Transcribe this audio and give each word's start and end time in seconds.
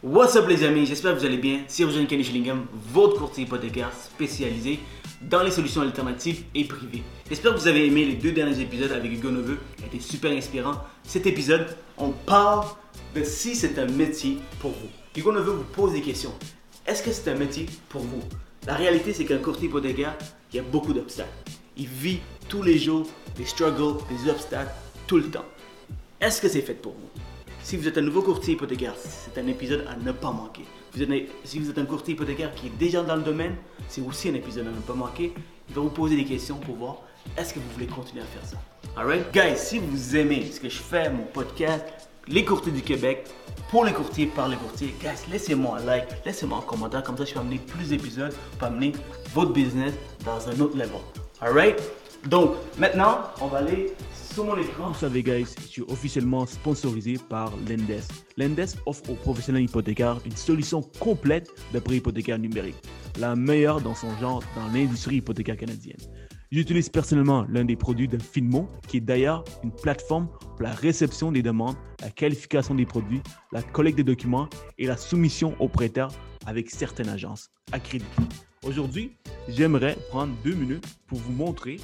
What's 0.00 0.36
up 0.36 0.46
les 0.46 0.62
amis, 0.62 0.86
j'espère 0.86 1.12
que 1.12 1.18
vous 1.18 1.26
allez 1.26 1.38
bien. 1.38 1.62
C'est 1.66 1.82
Eugène 1.82 2.06
Kenny 2.06 2.22
Schillingham, 2.22 2.66
votre 2.92 3.18
courtier 3.18 3.42
hypothécaire 3.42 3.90
spécialisé 3.92 4.78
dans 5.20 5.42
les 5.42 5.50
solutions 5.50 5.80
alternatives 5.80 6.44
et 6.54 6.62
privées. 6.66 7.02
J'espère 7.28 7.52
que 7.52 7.58
vous 7.58 7.66
avez 7.66 7.84
aimé 7.84 8.04
les 8.04 8.14
deux 8.14 8.30
derniers 8.30 8.60
épisodes 8.60 8.92
avec 8.92 9.10
Hugo 9.10 9.32
Neveu, 9.32 9.58
été 9.84 9.98
super 9.98 10.30
inspirant. 10.30 10.74
Cet 11.02 11.26
épisode, 11.26 11.76
on 11.96 12.10
parle 12.10 12.64
de 13.12 13.24
si 13.24 13.56
c'est 13.56 13.76
un 13.80 13.86
métier 13.86 14.38
pour 14.60 14.70
vous. 14.70 14.88
Hugo 15.16 15.32
Neveu 15.32 15.50
vous 15.50 15.64
pose 15.64 15.94
des 15.94 16.00
questions. 16.00 16.32
Est-ce 16.86 17.02
que 17.02 17.10
c'est 17.10 17.28
un 17.32 17.34
métier 17.34 17.66
pour 17.88 18.02
vous? 18.02 18.22
La 18.68 18.74
réalité, 18.74 19.12
c'est 19.12 19.24
qu'un 19.24 19.38
courtier 19.38 19.66
hypothécaire, 19.66 20.16
il 20.52 20.56
y 20.58 20.60
a 20.60 20.62
beaucoup 20.62 20.92
d'obstacles. 20.92 21.28
Il 21.76 21.88
vit 21.88 22.20
tous 22.48 22.62
les 22.62 22.78
jours 22.78 23.08
des 23.36 23.46
struggles, 23.46 23.96
des 24.08 24.30
obstacles, 24.30 24.70
tout 25.08 25.16
le 25.16 25.24
temps. 25.24 25.46
Est-ce 26.20 26.40
que 26.40 26.46
c'est 26.46 26.62
fait 26.62 26.74
pour 26.74 26.92
vous? 26.92 27.20
Si 27.68 27.76
vous 27.76 27.86
êtes 27.86 27.98
un 27.98 28.00
nouveau 28.00 28.22
courtier 28.22 28.54
hypothécaire, 28.54 28.94
c'est 28.96 29.38
un 29.38 29.46
épisode 29.46 29.84
à 29.90 29.94
ne 29.94 30.10
pas 30.12 30.30
manquer. 30.30 30.64
Si 31.44 31.58
vous 31.58 31.68
êtes 31.68 31.76
un 31.76 31.84
courtier 31.84 32.14
hypothécaire 32.14 32.54
qui 32.54 32.68
est 32.68 32.78
déjà 32.78 33.02
dans 33.02 33.16
le 33.16 33.20
domaine, 33.20 33.56
c'est 33.90 34.00
aussi 34.00 34.30
un 34.30 34.32
épisode 34.32 34.68
à 34.68 34.70
ne 34.70 34.80
pas 34.80 34.94
manquer. 34.94 35.34
Il 35.68 35.74
va 35.74 35.82
vous 35.82 35.90
poser 35.90 36.16
des 36.16 36.24
questions 36.24 36.56
pour 36.56 36.76
voir 36.76 37.02
est-ce 37.36 37.52
que 37.52 37.58
vous 37.58 37.68
voulez 37.74 37.86
continuer 37.86 38.22
à 38.22 38.24
faire 38.24 38.46
ça. 38.46 38.56
Alright? 38.96 39.30
Guys, 39.34 39.58
si 39.58 39.80
vous 39.80 40.16
aimez 40.16 40.50
ce 40.50 40.60
que 40.60 40.70
je 40.70 40.78
fais, 40.78 41.10
mon 41.10 41.24
podcast, 41.24 41.84
les 42.26 42.42
courtiers 42.42 42.72
du 42.72 42.80
Québec, 42.80 43.26
pour 43.70 43.84
les 43.84 43.92
courtiers, 43.92 44.28
par 44.28 44.48
les 44.48 44.56
courtiers, 44.56 44.94
guys, 44.98 45.30
laissez-moi 45.30 45.76
un 45.76 45.84
like, 45.84 46.08
laissez-moi 46.24 46.60
un 46.60 46.66
commentaire, 46.66 47.02
comme 47.02 47.18
ça 47.18 47.26
je 47.26 47.34
peux 47.34 47.40
amener 47.40 47.58
plus 47.58 47.90
d'épisodes, 47.90 48.32
pour 48.58 48.68
amener 48.68 48.92
votre 49.34 49.52
business 49.52 49.92
dans 50.24 50.48
un 50.48 50.58
autre 50.58 50.74
level. 50.74 51.00
Alright? 51.42 51.78
Donc, 52.26 52.54
maintenant, 52.78 53.24
on 53.42 53.46
va 53.48 53.58
aller. 53.58 53.92
Vous 54.36 54.94
savez, 54.94 55.22
guys, 55.22 55.46
je 55.60 55.66
suis 55.66 55.82
officiellement 55.82 56.46
sponsorisé 56.46 57.16
par 57.28 57.52
Lendes. 57.68 58.02
Lendes 58.36 58.66
offre 58.86 59.10
aux 59.10 59.14
professionnels 59.14 59.64
hypothécaires 59.64 60.20
une 60.24 60.36
solution 60.36 60.82
complète 61.00 61.50
de 61.72 61.78
prêt 61.78 61.96
hypothécaire 61.96 62.38
numérique, 62.38 62.76
la 63.18 63.34
meilleure 63.34 63.80
dans 63.80 63.94
son 63.94 64.16
genre 64.18 64.42
dans 64.54 64.68
l'industrie 64.72 65.16
hypothécaire 65.16 65.56
canadienne. 65.56 65.98
J'utilise 66.50 66.88
personnellement 66.88 67.44
l'un 67.48 67.64
des 67.64 67.76
produits 67.76 68.08
de 68.08 68.18
Finmo, 68.18 68.68
qui 68.86 68.98
est 68.98 69.00
d'ailleurs 69.00 69.44
une 69.62 69.72
plateforme 69.72 70.28
pour 70.28 70.62
la 70.62 70.72
réception 70.72 71.30
des 71.30 71.42
demandes, 71.42 71.76
la 72.00 72.10
qualification 72.10 72.74
des 72.74 72.86
produits, 72.86 73.20
la 73.52 73.62
collecte 73.62 73.98
des 73.98 74.04
documents 74.04 74.48
et 74.78 74.86
la 74.86 74.96
soumission 74.96 75.54
aux 75.60 75.68
prêteurs 75.68 76.12
avec 76.46 76.70
certaines 76.70 77.08
agences 77.08 77.50
accréditées. 77.72 78.22
Aujourd'hui, 78.66 79.12
j'aimerais 79.48 79.96
prendre 80.08 80.32
deux 80.42 80.54
minutes 80.54 80.86
pour 81.06 81.18
vous 81.18 81.32
montrer 81.32 81.78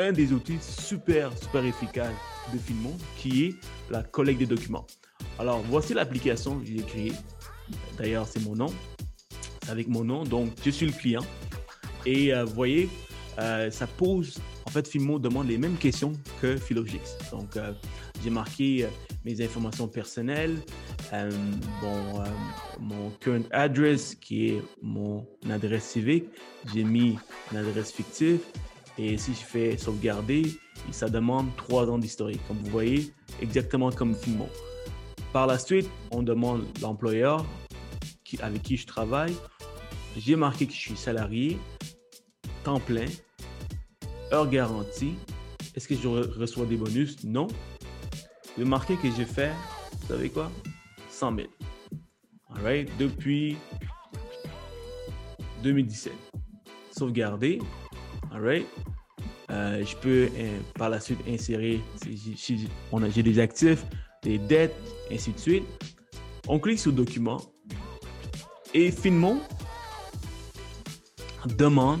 un 0.00 0.12
des 0.12 0.32
outils 0.32 0.58
super, 0.60 1.30
super 1.36 1.64
efficaces 1.64 2.14
de 2.52 2.58
Finmo, 2.58 2.96
qui 3.16 3.44
est 3.44 3.54
la 3.90 4.02
collecte 4.02 4.38
des 4.38 4.46
documents. 4.46 4.86
Alors, 5.38 5.62
voici 5.68 5.92
l'application 5.94 6.58
que 6.58 6.66
j'ai 6.66 6.82
créée. 6.82 7.12
D'ailleurs, 7.98 8.26
c'est 8.26 8.42
mon 8.42 8.56
nom. 8.56 8.72
Avec 9.68 9.88
mon 9.88 10.02
nom. 10.02 10.24
Donc, 10.24 10.52
je 10.64 10.70
suis 10.70 10.86
le 10.86 10.92
client. 10.92 11.24
Et 12.06 12.32
euh, 12.34 12.44
voyez, 12.44 12.88
euh, 13.38 13.70
ça 13.70 13.86
pose, 13.86 14.38
en 14.66 14.70
fait, 14.70 14.88
Filmo 14.88 15.18
demande 15.18 15.48
les 15.48 15.58
mêmes 15.58 15.76
questions 15.76 16.12
que 16.40 16.56
Philogix. 16.56 17.18
Donc, 17.30 17.56
euh, 17.56 17.72
j'ai 18.24 18.30
marqué 18.30 18.86
mes 19.24 19.42
informations 19.44 19.86
personnelles, 19.86 20.56
bon, 21.82 22.24
mon 22.80 23.10
current 23.20 23.46
address 23.50 24.14
qui 24.14 24.48
est 24.48 24.62
mon 24.82 25.26
adresse 25.50 25.84
civique. 25.84 26.24
J'ai 26.72 26.84
mis 26.84 27.18
une 27.52 27.58
adresse 27.58 27.92
fictive. 27.92 28.40
Et 29.02 29.16
si 29.16 29.32
je 29.32 29.40
fais 29.40 29.78
sauvegarder, 29.78 30.42
ça 30.90 31.08
demande 31.08 31.46
trois 31.56 31.88
ans 31.88 31.96
d'historique. 31.98 32.40
Comme 32.46 32.58
vous 32.58 32.70
voyez, 32.70 33.14
exactement 33.40 33.90
comme 33.90 34.14
Filmo. 34.14 34.46
Par 35.32 35.46
la 35.46 35.58
suite, 35.58 35.88
on 36.10 36.22
demande 36.22 36.64
l'employeur 36.82 37.46
avec 38.40 38.62
qui 38.62 38.76
je 38.76 38.86
travaille. 38.86 39.34
J'ai 40.18 40.36
marqué 40.36 40.66
que 40.66 40.72
je 40.74 40.78
suis 40.78 40.96
salarié, 40.96 41.56
temps 42.62 42.78
plein, 42.78 43.06
heure 44.32 44.48
garantie. 44.50 45.14
Est-ce 45.74 45.88
que 45.88 45.94
je 45.94 46.06
re- 46.06 46.30
reçois 46.38 46.66
des 46.66 46.76
bonus? 46.76 47.24
Non. 47.24 47.48
J'ai 48.58 48.64
marqué 48.64 48.96
que 48.96 49.10
j'ai 49.10 49.24
fait, 49.24 49.52
vous 50.02 50.08
savez 50.08 50.28
quoi? 50.28 50.50
100 51.08 51.36
000. 51.36 51.48
All 52.54 52.62
right? 52.62 52.90
Depuis 52.98 53.56
2017. 55.62 56.12
Sauvegarder. 56.96 57.60
All 58.32 58.42
right? 58.42 58.66
Euh, 59.50 59.84
je 59.84 59.96
peux 59.96 60.28
euh, 60.36 60.58
par 60.78 60.88
la 60.90 61.00
suite 61.00 61.18
insérer 61.28 61.80
si 62.36 62.68
on 62.92 63.02
a- 63.02 63.08
j'ai 63.10 63.22
des 63.22 63.38
actifs, 63.40 63.84
des 64.22 64.38
dettes, 64.38 64.74
ainsi 65.10 65.32
de 65.32 65.38
suite. 65.38 65.64
On 66.46 66.58
clique 66.58 66.78
sur 66.78 66.92
document 66.92 67.40
et 68.74 68.90
Finmo 68.92 69.40
demande, 71.56 72.00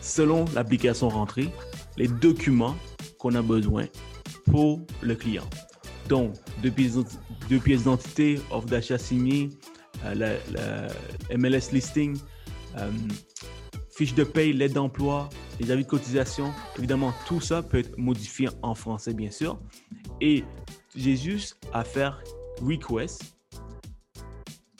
selon 0.00 0.44
l'application 0.54 1.08
rentrée, 1.08 1.50
les 1.96 2.08
documents 2.08 2.76
qu'on 3.18 3.34
a 3.34 3.42
besoin 3.42 3.86
pour 4.46 4.80
le 5.02 5.14
client. 5.14 5.44
Donc, 6.08 6.34
deux 6.62 6.70
pièces, 6.70 6.96
deux 7.48 7.58
pièces 7.58 7.80
d'identité, 7.80 8.40
offre 8.50 8.66
d'achat 8.66 8.98
signée, 8.98 9.50
euh, 10.04 10.88
MLS 11.36 11.70
listing, 11.72 12.16
fiche 13.94 14.14
de 14.14 14.24
paye, 14.24 14.52
l'aide 14.52 14.72
d'emploi, 14.72 15.28
les 15.60 15.70
avis 15.70 15.84
de 15.84 15.88
cotisation. 15.88 16.52
Évidemment, 16.76 17.12
tout 17.26 17.40
ça 17.40 17.62
peut 17.62 17.78
être 17.78 17.96
modifié 17.98 18.48
en 18.62 18.74
français, 18.74 19.14
bien 19.14 19.30
sûr. 19.30 19.58
Et 20.20 20.44
j'ai 20.94 21.16
juste 21.16 21.56
à 21.72 21.84
faire 21.84 22.22
request, 22.62 23.36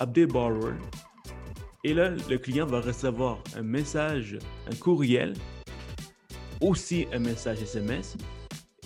update 0.01 0.31
borrower. 0.31 0.75
Et 1.85 1.95
là, 1.95 2.11
le 2.11 2.39
client 2.39 2.67
va 2.67 2.81
recevoir 2.81 3.39
un 3.57 3.63
message, 3.63 4.39
un 4.71 4.75
courriel, 4.77 5.35
aussi 6.61 7.07
un 7.13 7.21
message 7.21 7.63
SMS. 7.63 8.17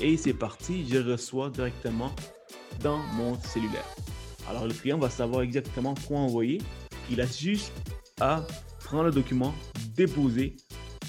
Et 0.00 0.16
c'est 0.16 0.34
parti, 0.34 0.86
je 0.88 0.98
reçois 0.98 1.50
directement 1.50 2.14
dans 2.80 2.98
mon 3.14 3.38
cellulaire. 3.40 3.86
Alors, 4.48 4.66
le 4.66 4.74
client 4.74 4.98
va 4.98 5.08
savoir 5.08 5.42
exactement 5.42 5.94
quoi 6.06 6.18
envoyer. 6.18 6.60
Il 7.10 7.20
a 7.20 7.26
juste 7.26 7.72
à 8.20 8.44
prendre 8.80 9.04
le 9.04 9.12
document, 9.12 9.54
déposer 9.94 10.56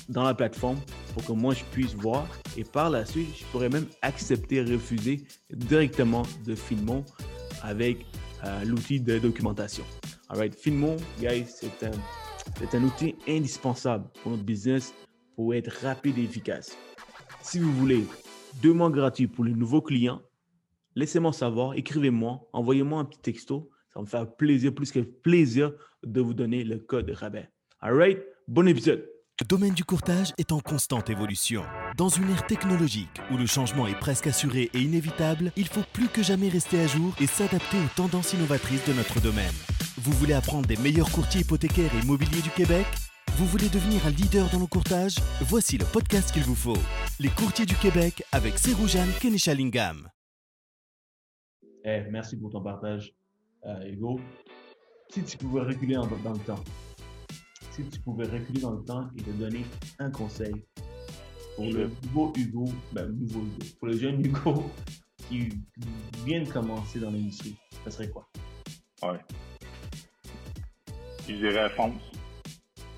dans 0.10 0.24
la 0.24 0.34
plateforme 0.34 0.80
pour 1.14 1.26
que 1.26 1.32
moi 1.32 1.54
je 1.54 1.64
puisse 1.72 1.94
voir. 1.96 2.28
Et 2.58 2.64
par 2.64 2.90
la 2.90 3.06
suite, 3.06 3.30
je 3.38 3.46
pourrais 3.46 3.70
même 3.70 3.88
accepter, 4.02 4.62
refuser 4.62 5.24
directement 5.50 6.24
de 6.46 6.56
Filmon 6.56 7.04
avec 7.62 8.06
euh, 8.46 8.64
l'outil 8.66 9.00
de 9.00 9.20
documentation. 9.20 9.84
Alright, 10.30 10.56
Filmon, 10.56 10.98
guys, 11.20 11.46
c'est 11.48 11.84
un, 11.84 11.92
c'est 12.58 12.76
un 12.76 12.84
outil 12.84 13.16
indispensable 13.28 14.06
pour 14.22 14.32
notre 14.32 14.44
business 14.44 14.94
pour 15.36 15.54
être 15.54 15.72
rapide 15.84 16.18
et 16.18 16.24
efficace. 16.24 16.78
Si 17.42 17.60
vous 17.60 17.72
voulez 17.74 18.04
deux 18.62 18.74
mois 18.74 18.90
gratuits 18.90 19.28
pour 19.28 19.46
les 19.46 19.54
nouveaux 19.54 19.82
clients, 19.82 20.22
laissez-moi 20.96 21.34
savoir, 21.34 21.74
écrivez-moi, 21.74 22.48
envoyez-moi 22.54 23.00
un 23.00 23.06
petit 23.06 23.20
texto. 23.20 23.70
Ça 23.94 24.02
me 24.02 24.06
faire 24.06 24.36
plaisir, 24.36 24.74
plus 24.74 24.92
que 24.92 25.00
plaisir, 25.00 25.72
de 26.04 26.20
vous 26.20 26.34
donner 26.34 26.64
le 26.64 26.80
code 26.80 27.10
rabais. 27.12 27.48
Alright, 27.80 28.20
bon 28.48 28.68
épisode. 28.68 29.13
Le 29.42 29.48
domaine 29.48 29.74
du 29.74 29.84
courtage 29.84 30.32
est 30.38 30.52
en 30.52 30.60
constante 30.60 31.10
évolution. 31.10 31.64
Dans 31.98 32.08
une 32.08 32.30
ère 32.30 32.46
technologique 32.46 33.20
où 33.32 33.38
le 33.38 33.48
changement 33.48 33.88
est 33.88 33.98
presque 33.98 34.28
assuré 34.28 34.70
et 34.76 34.80
inévitable, 34.80 35.52
il 35.56 35.68
faut 35.68 35.82
plus 35.92 36.08
que 36.08 36.22
jamais 36.22 36.50
rester 36.50 36.80
à 36.80 36.86
jour 36.86 37.16
et 37.20 37.26
s'adapter 37.26 37.78
aux 37.78 37.96
tendances 37.96 38.34
innovatrices 38.34 38.88
de 38.88 38.94
notre 38.94 39.20
domaine. 39.22 39.56
Vous 39.98 40.12
voulez 40.12 40.34
apprendre 40.34 40.68
des 40.68 40.78
meilleurs 40.78 41.10
courtiers 41.10 41.42
hypothécaires 41.42 41.90
et 41.96 42.04
immobiliers 42.04 42.44
du 42.44 42.52
Québec? 42.52 42.86
Vous 43.36 43.48
voulez 43.48 43.70
devenir 43.70 44.06
un 44.06 44.12
leader 44.12 44.48
dans 44.52 44.60
le 44.60 44.68
courtage? 44.68 45.16
Voici 45.42 45.80
le 45.80 45.86
podcast 45.86 46.32
qu'il 46.32 46.44
vous 46.44 46.54
faut. 46.54 46.78
Les 47.20 47.30
courtiers 47.30 47.66
du 47.66 47.76
Québec 47.76 48.24
avec 48.32 48.60
Seroujane 48.60 49.10
Kenishalingam. 49.20 50.10
Eh, 51.84 52.04
merci 52.12 52.38
pour 52.38 52.52
ton 52.52 52.62
partage, 52.62 53.16
euh, 53.66 53.84
Hugo. 53.88 54.20
Si 55.10 55.24
tu 55.24 55.38
pouvais 55.38 55.62
reculer 55.62 55.96
dans, 55.96 56.06
dans 56.06 56.34
le 56.34 56.40
temps, 56.40 56.64
si 57.74 57.84
tu 57.90 58.00
pouvais 58.02 58.26
reculer 58.26 58.62
dans 58.62 58.76
le 58.76 58.84
temps 58.84 59.10
et 59.18 59.24
te 59.24 59.32
donner 59.32 59.66
un 59.98 60.12
conseil 60.12 60.54
pour 61.56 61.66
le 61.66 61.90
nouveau 62.04 62.32
Hugo, 62.38 62.66
ben, 62.92 63.08
nouveau 63.08 63.40
Hugo, 63.40 63.66
pour 63.80 63.88
le 63.88 63.98
jeune 63.98 64.24
Hugo 64.24 64.70
qui 65.28 65.50
vient 66.24 66.44
de 66.44 66.52
commencer 66.52 67.00
dans 67.00 67.10
l'industrie, 67.10 67.58
ça 67.84 67.90
serait 67.90 68.10
quoi? 68.10 68.28
Ouais. 69.02 69.20
Je 71.28 71.34
dirais 71.34 71.70
fonce. 71.72 72.12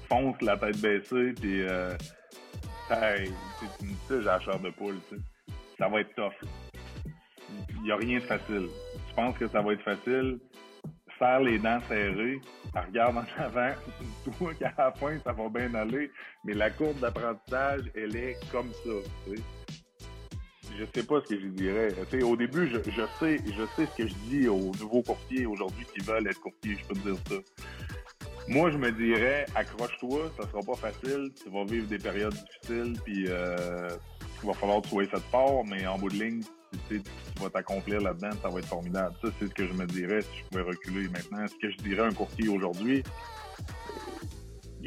Fonce 0.09 0.41
la 0.41 0.57
tête 0.57 0.79
baissée, 0.81 1.33
puis 1.39 1.61
euh, 1.61 1.95
hey, 2.91 3.31
tu 3.79 3.85
me 3.85 3.91
dis 3.91 3.97
ça, 4.07 4.19
j'ai 4.19 4.25
la 4.25 4.39
chair 4.41 4.59
de 4.59 4.69
poule, 4.71 4.99
tu 5.09 5.15
sais. 5.15 5.21
Ça 5.77 5.87
va 5.87 6.01
être 6.01 6.13
tough. 6.15 6.49
Il 7.75 7.81
n'y 7.81 7.91
a 7.91 7.95
rien 7.95 8.19
de 8.19 8.23
facile. 8.25 8.67
Tu 9.07 9.15
penses 9.15 9.37
que 9.37 9.47
ça 9.47 9.61
va 9.61 9.73
être 9.73 9.83
facile? 9.83 10.39
Serre 11.17 11.41
les 11.41 11.59
dents 11.59 11.79
serrées, 11.87 12.41
regarde 12.75 13.17
en 13.17 13.41
avant, 13.41 13.73
toi 14.37 14.53
qu'à 14.53 14.73
la 14.77 14.91
fin, 14.91 15.17
ça 15.19 15.31
va 15.31 15.49
bien 15.49 15.73
aller, 15.73 16.11
mais 16.43 16.53
la 16.53 16.69
courbe 16.69 16.99
d'apprentissage, 16.99 17.83
elle 17.95 18.15
est 18.15 18.37
comme 18.51 18.71
ça, 18.83 18.91
tu 19.25 19.37
sais. 19.37 19.43
je 20.77 20.85
sais 20.93 21.05
pas 21.05 21.21
ce 21.21 21.33
que 21.33 21.39
je 21.39 21.47
dirais. 21.47 21.93
Au 22.23 22.35
début, 22.35 22.67
je, 22.67 22.77
je, 22.89 23.01
sais, 23.19 23.39
je 23.45 23.65
sais 23.75 23.85
ce 23.85 23.97
que 23.97 24.07
je 24.07 24.15
dis 24.29 24.47
aux 24.47 24.71
nouveaux 24.79 25.03
courtiers 25.03 25.45
aujourd'hui 25.45 25.85
qui 25.93 26.01
veulent 26.01 26.27
être 26.27 26.41
courtiers, 26.41 26.77
je 26.81 26.85
peux 26.87 26.95
te 26.95 27.09
dire 27.09 27.17
ça. 27.29 27.35
Moi, 28.47 28.69
je 28.69 28.77
me 28.77 28.91
dirais, 28.91 29.45
accroche-toi, 29.55 30.31
ça 30.37 30.47
sera 30.47 30.61
pas 30.61 30.75
facile, 30.75 31.31
tu 31.41 31.49
vas 31.49 31.63
vivre 31.63 31.87
des 31.87 31.97
périodes 31.97 32.33
difficiles, 32.33 32.99
puis 33.03 33.25
euh, 33.27 33.89
il 34.43 34.47
va 34.47 34.53
falloir 34.53 34.85
sois 34.85 35.05
fait 35.05 35.23
fort, 35.31 35.65
mais 35.65 35.87
en 35.87 35.97
bout 35.97 36.09
de 36.09 36.23
ligne, 36.23 36.43
tu, 36.89 37.01
tu 37.01 37.43
vas 37.43 37.49
t'accomplir 37.49 38.01
là-dedans, 38.01 38.31
ça 38.41 38.49
va 38.49 38.59
être 38.59 38.67
formidable. 38.67 39.15
Ça, 39.21 39.29
c'est 39.39 39.47
ce 39.47 39.53
que 39.53 39.67
je 39.67 39.73
me 39.73 39.85
dirais 39.85 40.21
si 40.21 40.39
je 40.39 40.43
pouvais 40.45 40.63
reculer 40.63 41.07
maintenant. 41.09 41.45
Ce 41.47 41.55
que 41.55 41.71
je 41.71 41.77
dirais 41.77 42.03
à 42.03 42.05
un 42.05 42.13
courtier 42.13 42.47
aujourd'hui, 42.49 43.03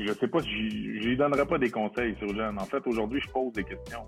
je 0.06 0.12
sais 0.12 0.28
pas, 0.28 0.38
je 0.40 1.06
lui 1.06 1.16
donnerais 1.16 1.46
pas 1.46 1.58
des 1.58 1.70
conseils 1.70 2.14
sur 2.18 2.32
le 2.32 2.44
En 2.44 2.64
fait, 2.64 2.86
aujourd'hui, 2.86 3.20
je 3.20 3.30
pose 3.30 3.52
des 3.52 3.64
questions. 3.64 4.06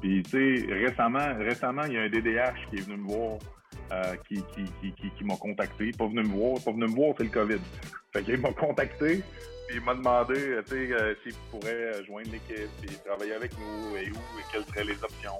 Puis, 0.00 0.22
tu 0.22 0.30
sais, 0.30 0.72
récemment, 0.72 1.34
récemment, 1.38 1.84
il 1.84 1.94
y 1.94 1.98
a 1.98 2.02
un 2.02 2.08
DDH 2.08 2.70
qui 2.70 2.76
est 2.76 2.86
venu 2.86 2.96
me 2.96 3.08
voir, 3.08 3.38
euh, 3.92 4.14
qui, 4.28 5.24
m'a 5.24 5.36
contacté. 5.36 5.90
Pas 5.92 6.06
venu 6.06 6.22
me 6.22 6.34
voir, 6.34 6.62
pas 6.64 6.70
venu 6.70 6.86
me 6.86 6.94
voir, 6.94 7.14
c'est 7.18 7.24
le 7.24 7.30
COVID. 7.30 7.60
Fait 8.12 8.22
qu'il 8.22 8.38
m'a 8.38 8.52
contacté, 8.52 9.22
puis 9.68 9.76
il 9.76 9.80
m'a 9.82 9.94
demandé, 9.94 10.34
sais, 10.66 10.92
euh, 10.92 11.14
s'il 11.22 11.34
pourrait 11.50 12.04
joindre 12.04 12.30
l'équipe, 12.32 12.70
puis 12.80 12.96
travailler 13.04 13.34
avec 13.34 13.52
nous, 13.58 13.96
et 13.96 14.10
où, 14.10 14.14
et 14.14 14.44
quelles 14.52 14.64
seraient 14.64 14.84
les 14.84 15.04
options. 15.04 15.38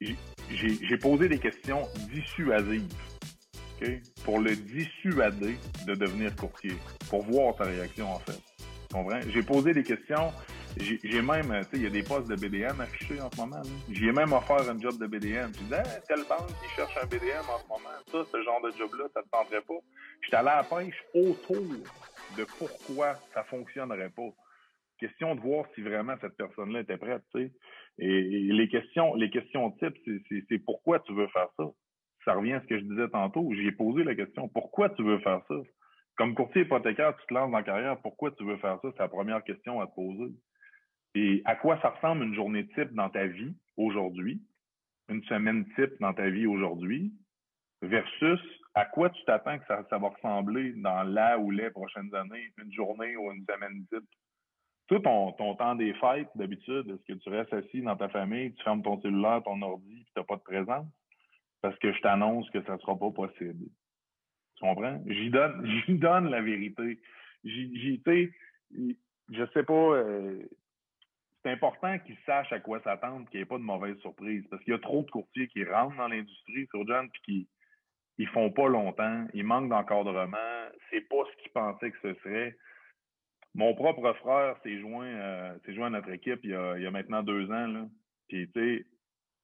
J'ai 0.00 0.98
posé 0.98 1.28
des 1.28 1.38
questions 1.38 1.82
dissuasives. 2.12 2.92
Okay? 3.76 4.00
Pour 4.24 4.40
le 4.40 4.56
dissuader 4.56 5.56
de 5.86 5.94
devenir 5.94 6.34
courtier, 6.36 6.76
pour 7.10 7.22
voir 7.22 7.54
sa 7.58 7.64
réaction 7.64 8.10
en 8.10 8.18
fait. 8.20 8.40
J'ai 9.28 9.42
posé 9.42 9.74
des 9.74 9.82
questions 9.82 10.32
j'ai 10.78 11.22
même, 11.22 11.42
tu 11.42 11.48
sais, 11.48 11.68
il 11.74 11.82
y 11.82 11.86
a 11.86 11.90
des 11.90 12.02
postes 12.02 12.28
de 12.28 12.36
BDM 12.36 12.80
affichés 12.80 13.20
en 13.20 13.30
ce 13.30 13.40
moment. 13.40 13.62
J'ai 13.90 14.12
même 14.12 14.32
offert 14.32 14.68
un 14.68 14.78
job 14.78 14.98
de 14.98 15.06
BDM. 15.06 15.52
Je 15.54 15.60
disais, 15.60 15.78
hey, 15.78 16.02
telle 16.06 16.24
banque 16.28 16.48
qui 16.48 16.68
cherche 16.76 16.96
un 17.02 17.06
BDM 17.06 17.48
en 17.48 17.58
ce 17.58 17.68
moment, 17.68 17.96
ça, 18.12 18.18
ce 18.30 18.42
genre 18.42 18.60
de 18.60 18.70
job-là, 18.76 19.04
ça 19.14 19.22
te 19.22 19.28
tenterait 19.28 19.62
pas? 19.62 19.78
J'étais 20.22 20.36
allé 20.36 20.48
à 20.48 20.56
la 20.56 20.64
pêche 20.64 21.02
autour 21.14 21.64
de 22.36 22.44
pourquoi 22.58 23.14
ça 23.32 23.44
fonctionnerait 23.44 24.10
pas. 24.10 24.28
Question 24.98 25.34
de 25.34 25.40
voir 25.40 25.64
si 25.74 25.82
vraiment 25.82 26.14
cette 26.20 26.36
personne-là 26.36 26.80
était 26.80 26.98
prête, 26.98 27.22
tu 27.34 27.42
sais. 27.42 27.52
Et, 27.98 28.20
les 28.20 28.68
questions, 28.68 29.14
les 29.14 29.30
questions 29.30 29.70
type, 29.72 29.96
c'est 30.48 30.58
pourquoi 30.58 31.00
tu 31.00 31.14
veux 31.14 31.28
faire 31.28 31.48
ça? 31.56 31.64
Ça 32.24 32.34
revient 32.34 32.54
à 32.54 32.60
ce 32.60 32.66
que 32.66 32.78
je 32.78 32.84
disais 32.84 33.08
tantôt. 33.08 33.52
J'ai 33.54 33.72
posé 33.72 34.04
la 34.04 34.14
question, 34.14 34.48
pourquoi 34.48 34.90
tu 34.90 35.02
veux 35.02 35.18
faire 35.20 35.42
ça? 35.48 35.54
Comme 36.16 36.34
courtier 36.34 36.62
hypothécaire, 36.62 37.16
tu 37.16 37.26
te 37.26 37.34
lances 37.34 37.50
dans 37.50 37.58
la 37.58 37.62
carrière, 37.62 38.00
pourquoi 38.00 38.30
tu 38.32 38.44
veux 38.44 38.56
faire 38.56 38.78
ça? 38.82 38.88
C'est 38.92 39.02
la 39.02 39.08
première 39.08 39.44
question 39.44 39.80
à 39.80 39.86
te 39.86 39.94
poser. 39.94 40.32
Et 41.14 41.42
à 41.44 41.56
quoi 41.56 41.78
ça 41.80 41.90
ressemble 41.90 42.24
une 42.24 42.34
journée 42.34 42.66
type 42.68 42.92
dans 42.92 43.10
ta 43.10 43.26
vie 43.26 43.54
aujourd'hui, 43.76 44.42
une 45.08 45.22
semaine 45.24 45.66
type 45.74 45.92
dans 46.00 46.12
ta 46.12 46.28
vie 46.28 46.46
aujourd'hui, 46.46 47.12
versus 47.82 48.40
à 48.74 48.84
quoi 48.84 49.10
tu 49.10 49.24
t'attends 49.24 49.58
que 49.58 49.66
ça, 49.66 49.98
va 49.98 50.08
ressembler 50.08 50.72
dans 50.72 51.02
la 51.04 51.38
ou 51.38 51.50
les 51.50 51.70
prochaines 51.70 52.14
années, 52.14 52.52
une 52.58 52.72
journée 52.72 53.16
ou 53.16 53.32
une 53.32 53.44
semaine 53.44 53.86
type? 53.90 54.08
Tout 54.88 55.00
ton, 55.00 55.32
temps 55.32 55.74
des 55.74 55.92
fêtes, 55.94 56.28
d'habitude, 56.36 56.88
est-ce 56.88 57.12
que 57.12 57.18
tu 57.18 57.28
restes 57.28 57.52
assis 57.52 57.82
dans 57.82 57.96
ta 57.96 58.08
famille, 58.08 58.54
tu 58.54 58.62
fermes 58.62 58.82
ton 58.82 59.00
cellulaire, 59.00 59.42
ton 59.44 59.60
ordi, 59.62 60.04
tu 60.04 60.12
n'as 60.16 60.24
pas 60.24 60.36
de 60.36 60.42
présence? 60.42 60.86
Parce 61.60 61.76
que 61.78 61.92
je 61.92 62.00
t'annonce 62.00 62.48
que 62.50 62.62
ça 62.62 62.74
ne 62.74 62.78
sera 62.78 62.96
pas 62.96 63.10
possible. 63.10 63.66
Tu 64.56 64.64
comprends? 64.64 65.02
J'y 65.06 65.30
donne, 65.30 65.66
j'y 65.86 65.98
donne 65.98 66.30
la 66.30 66.40
vérité. 66.40 67.00
J'y, 67.44 68.00
tu 68.04 68.32
je 69.30 69.44
sais 69.52 69.64
pas, 69.64 69.72
euh, 69.72 70.38
c'est 71.42 71.50
important 71.50 71.98
qu'ils 72.00 72.18
sachent 72.24 72.52
à 72.52 72.60
quoi 72.60 72.80
s'attendre, 72.82 73.28
qu'il 73.28 73.38
n'y 73.38 73.42
ait 73.42 73.46
pas 73.46 73.58
de 73.58 73.62
mauvaise 73.62 73.96
surprise. 73.98 74.44
Parce 74.50 74.62
qu'il 74.62 74.72
y 74.72 74.76
a 74.76 74.80
trop 74.80 75.02
de 75.02 75.10
courtiers 75.10 75.48
qui 75.48 75.64
rentrent 75.64 75.96
dans 75.96 76.08
l'industrie 76.08 76.66
sur 76.70 76.86
John 76.86 77.08
puis 77.10 77.22
qui 77.22 77.48
ils 78.18 78.28
font 78.28 78.50
pas 78.50 78.68
longtemps, 78.68 79.26
ils 79.34 79.44
manquent 79.44 79.68
d'encadrement, 79.68 80.68
c'est 80.90 81.02
pas 81.02 81.22
ce 81.30 81.42
qu'ils 81.42 81.52
pensaient 81.52 81.90
que 81.90 81.98
ce 82.02 82.14
serait. 82.20 82.56
Mon 83.56 83.74
propre 83.74 84.12
frère 84.14 84.56
s'est 84.62 84.78
joint, 84.78 85.06
euh, 85.06 85.58
s'est 85.64 85.74
joint 85.74 85.86
à 85.86 85.90
notre 85.90 86.10
équipe 86.10 86.40
il 86.44 86.50
y, 86.50 86.54
a, 86.54 86.90
maintenant 86.90 87.22
deux 87.22 87.50
ans. 87.50 87.66
Là. 87.66 87.86
Puis, 88.28 88.48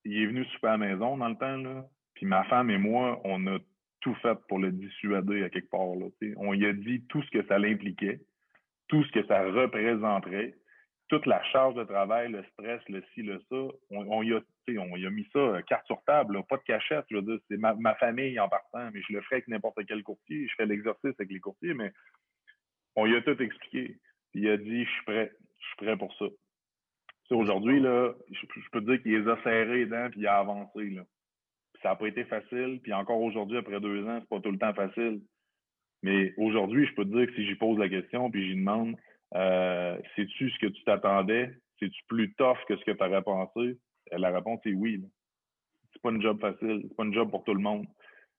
il 0.04 0.22
est 0.22 0.26
venu 0.26 0.44
super 0.46 0.72
à 0.72 0.76
la 0.76 0.86
maison 0.86 1.16
dans 1.16 1.28
le 1.28 1.36
temps. 1.36 1.88
Puis 2.14 2.26
ma 2.26 2.44
femme 2.44 2.70
et 2.70 2.78
moi, 2.78 3.20
on 3.24 3.46
a 3.46 3.58
tout 4.00 4.14
fait 4.16 4.38
pour 4.48 4.58
le 4.58 4.70
dissuader 4.70 5.44
à 5.44 5.50
quelque 5.50 5.70
part. 5.70 5.80
On 6.36 6.52
lui 6.52 6.66
a 6.66 6.72
dit 6.72 7.04
tout 7.08 7.22
ce 7.22 7.30
que 7.30 7.46
ça 7.46 7.58
l'impliquait, 7.58 8.20
tout 8.88 9.02
ce 9.04 9.12
que 9.12 9.26
ça 9.26 9.42
représenterait 9.44 10.54
toute 11.12 11.26
la 11.26 11.42
charge 11.44 11.74
de 11.74 11.84
travail, 11.84 12.32
le 12.32 12.42
stress, 12.54 12.80
le 12.88 13.02
ci, 13.12 13.20
le 13.20 13.38
ça, 13.50 13.56
on, 13.90 14.22
y, 14.22 14.32
a, 14.32 14.40
on 14.78 14.96
y 14.96 15.04
a 15.04 15.10
mis 15.10 15.28
ça 15.30 15.40
euh, 15.40 15.60
carte 15.60 15.84
sur 15.84 16.02
table, 16.04 16.42
pas 16.48 16.56
de 16.56 16.62
cachette. 16.62 17.04
Je 17.10 17.16
veux 17.16 17.22
dire, 17.22 17.38
c'est 17.50 17.58
ma, 17.58 17.94
famille 17.96 18.40
en 18.40 18.48
partant, 18.48 18.90
mais 18.94 19.02
je 19.06 19.12
le 19.12 19.20
ferai 19.20 19.36
avec 19.36 19.48
n'importe 19.48 19.84
quel 19.86 20.02
courtier. 20.02 20.48
Je 20.48 20.54
fais 20.56 20.64
l'exercice 20.64 21.14
avec 21.18 21.30
les 21.30 21.38
courtiers, 21.38 21.74
mais 21.74 21.92
on 22.96 23.06
y 23.06 23.14
a 23.14 23.22
tout 23.22 23.40
expliqué. 23.42 23.96
il 24.34 24.48
a 24.48 24.56
dit, 24.56 24.84
je 24.84 24.90
suis 24.90 25.04
prêt, 25.04 25.32
je 25.60 25.66
suis 25.66 25.76
prêt 25.76 25.96
pour 25.96 26.14
ça. 26.16 26.26
Aujourd'hui, 27.30 27.80
là, 27.80 28.12
je, 28.30 28.46
peux 28.70 28.80
te 28.80 28.90
dire 28.90 29.02
qu'il 29.02 29.12
les 29.12 29.28
a 29.28 29.42
serrés 29.42 29.78
les 29.78 29.86
dents 29.86 30.08
puis 30.10 30.20
il 30.20 30.26
a 30.26 30.38
avancé. 30.38 30.90
Là. 30.90 31.02
ça 31.82 31.90
n'a 31.90 31.96
pas 31.96 32.08
été 32.08 32.24
facile. 32.24 32.80
Puis 32.82 32.92
encore 32.92 33.20
aujourd'hui, 33.20 33.56
après 33.56 33.80
deux 33.80 34.06
ans, 34.06 34.18
c'est 34.20 34.28
pas 34.28 34.40
tout 34.40 34.50
le 34.50 34.58
temps 34.58 34.74
facile. 34.74 35.22
Mais 36.02 36.34
aujourd'hui, 36.36 36.86
je 36.86 36.94
peux 36.94 37.04
te 37.04 37.16
dire 37.16 37.26
que 37.26 37.34
si 37.34 37.46
j'y 37.46 37.54
pose 37.54 37.78
la 37.78 37.88
question 37.88 38.30
puis 38.30 38.48
j'y 38.48 38.56
demande 38.56 38.96
euh, 39.34 39.96
Sais-tu 40.14 40.50
ce 40.50 40.58
que 40.58 40.66
tu 40.66 40.84
t'attendais? 40.84 41.54
C'est-tu 41.78 42.02
plus 42.06 42.34
tough 42.34 42.58
que 42.68 42.76
ce 42.76 42.84
que 42.84 42.90
tu 42.90 43.02
aurais 43.02 43.22
pensé? 43.22 43.78
La 44.10 44.30
réponse 44.30 44.60
est 44.66 44.74
oui. 44.74 45.02
C'est 45.92 46.02
pas 46.02 46.10
une 46.10 46.22
job 46.22 46.40
facile. 46.40 46.84
C'est 46.86 46.96
pas 46.96 47.04
une 47.04 47.14
job 47.14 47.30
pour 47.30 47.44
tout 47.44 47.54
le 47.54 47.60
monde. 47.60 47.86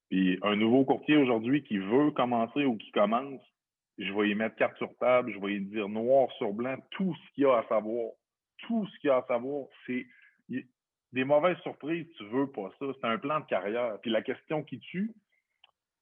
Puis 0.09 0.37
un 0.43 0.55
nouveau 0.55 0.85
courtier 0.85 1.17
aujourd'hui 1.17 1.63
qui 1.63 1.77
veut 1.77 2.11
commencer 2.11 2.65
ou 2.65 2.77
qui 2.77 2.91
commence, 2.91 3.41
je 3.97 4.11
vais 4.13 4.29
y 4.29 4.35
mettre 4.35 4.55
carte 4.55 4.77
sur 4.77 4.95
table, 4.97 5.31
je 5.33 5.39
vais 5.39 5.55
y 5.55 5.61
dire 5.61 5.87
noir 5.87 6.31
sur 6.37 6.53
blanc 6.53 6.75
tout 6.91 7.15
ce 7.15 7.33
qu'il 7.33 7.43
y 7.43 7.47
a 7.47 7.57
à 7.57 7.67
savoir. 7.67 8.11
Tout 8.59 8.87
ce 8.87 8.99
qu'il 8.99 9.09
y 9.09 9.11
a 9.11 9.17
à 9.17 9.25
savoir, 9.27 9.67
c'est 9.85 10.07
des 11.11 11.23
mauvaises 11.23 11.57
surprises, 11.59 12.07
tu 12.17 12.25
veux 12.25 12.49
pas 12.49 12.71
ça. 12.79 12.85
C'est 12.99 13.07
un 13.07 13.17
plan 13.17 13.39
de 13.39 13.45
carrière. 13.45 13.99
Puis 14.01 14.09
la 14.09 14.21
question 14.21 14.63
qui 14.63 14.79
tue, 14.79 15.13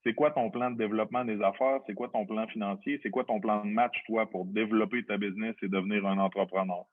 c'est 0.04 0.14
quoi 0.14 0.30
ton 0.30 0.50
plan 0.50 0.70
de 0.70 0.78
développement 0.78 1.24
des 1.24 1.40
affaires? 1.42 1.80
C'est 1.86 1.94
quoi 1.94 2.08
ton 2.08 2.26
plan 2.26 2.46
financier? 2.48 2.98
C'est 3.02 3.10
quoi 3.10 3.24
ton 3.24 3.40
plan 3.40 3.64
de 3.64 3.70
match, 3.70 3.96
toi, 4.06 4.28
pour 4.28 4.46
développer 4.46 5.04
ta 5.04 5.18
business 5.18 5.54
et 5.62 5.68
devenir 5.68 6.06
un 6.06 6.18
entrepreneur? 6.18 6.84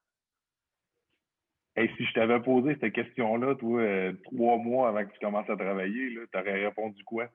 Et 1.75 1.88
si 1.96 2.06
je 2.06 2.13
t'avais 2.13 2.42
posé 2.42 2.78
cette 2.81 2.94
question-là, 2.94 3.56
toi, 3.56 3.81
euh, 3.81 4.13
trois 4.25 4.57
mois 4.57 4.90
avant 4.90 5.06
que 5.06 5.13
tu 5.13 5.19
commences 5.19 5.50
à 5.50 5.56
travailler, 5.56 6.13
tu 6.31 6.38
aurais 6.38 6.66
répondu 6.66 7.04
quoi? 7.06 7.30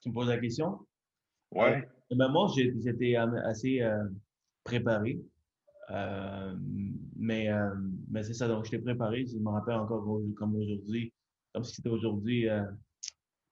Tu 0.00 0.08
me 0.08 0.14
poses 0.14 0.28
la 0.28 0.38
question? 0.38 0.78
Ouais. 1.52 1.76
Euh, 1.76 1.82
ben 2.14 2.28
moi, 2.28 2.48
j'étais 2.54 3.16
assez 3.16 3.80
euh, 3.82 4.04
préparé. 4.64 5.20
mais 7.16 7.48
mais 8.10 8.22
c'est 8.22 8.34
ça, 8.34 8.48
donc 8.48 8.64
j'étais 8.64 8.78
préparé. 8.78 9.26
Je 9.26 9.38
me 9.38 9.50
rappelle 9.50 9.76
encore 9.76 10.04
comme 10.36 10.54
aujourd'hui, 10.56 11.12
comme 11.52 11.64
si 11.64 11.74
c'était 11.74 11.88
aujourd'hui 11.88 12.48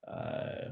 euh, 0.08 0.68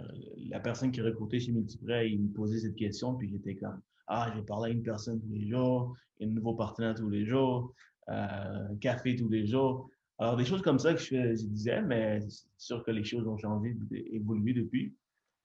la 0.49 0.61
personne 0.61 0.93
qui 0.93 1.01
recrutait 1.01 1.41
chez 1.41 1.53
Multiprêt, 1.53 2.11
il 2.11 2.23
me 2.23 2.33
posait 2.33 2.59
cette 2.59 2.77
question, 2.77 3.15
puis 3.15 3.31
j'étais 3.31 3.55
comme, 3.57 3.81
ah, 4.09 4.33
je 4.37 4.41
parler 4.43 4.71
à 4.71 4.75
une 4.75 4.83
personne 4.83 5.21
tous 5.21 5.33
les 5.33 5.49
jours, 5.49 5.97
un 6.21 6.27
nouveau 6.27 6.55
partenaire 6.55 6.95
tous 6.95 7.09
les 7.09 7.25
jours, 7.25 7.73
euh, 8.09 8.69
un 8.71 8.77
café 8.77 9.17
tous 9.17 9.29
les 9.29 9.47
jours. 9.47 9.89
Alors, 10.19 10.37
des 10.37 10.45
choses 10.45 10.63
comme 10.63 10.79
ça 10.79 10.93
que 10.93 11.01
je, 11.01 11.47
disais, 11.47 11.81
mais 11.83 12.21
c'est 12.21 12.47
sûr 12.59 12.85
que 12.85 12.91
les 12.91 13.05
choses 13.05 13.27
ont 13.27 13.39
changé, 13.39 13.75
évolué 13.91 14.53
depuis. 14.53 14.95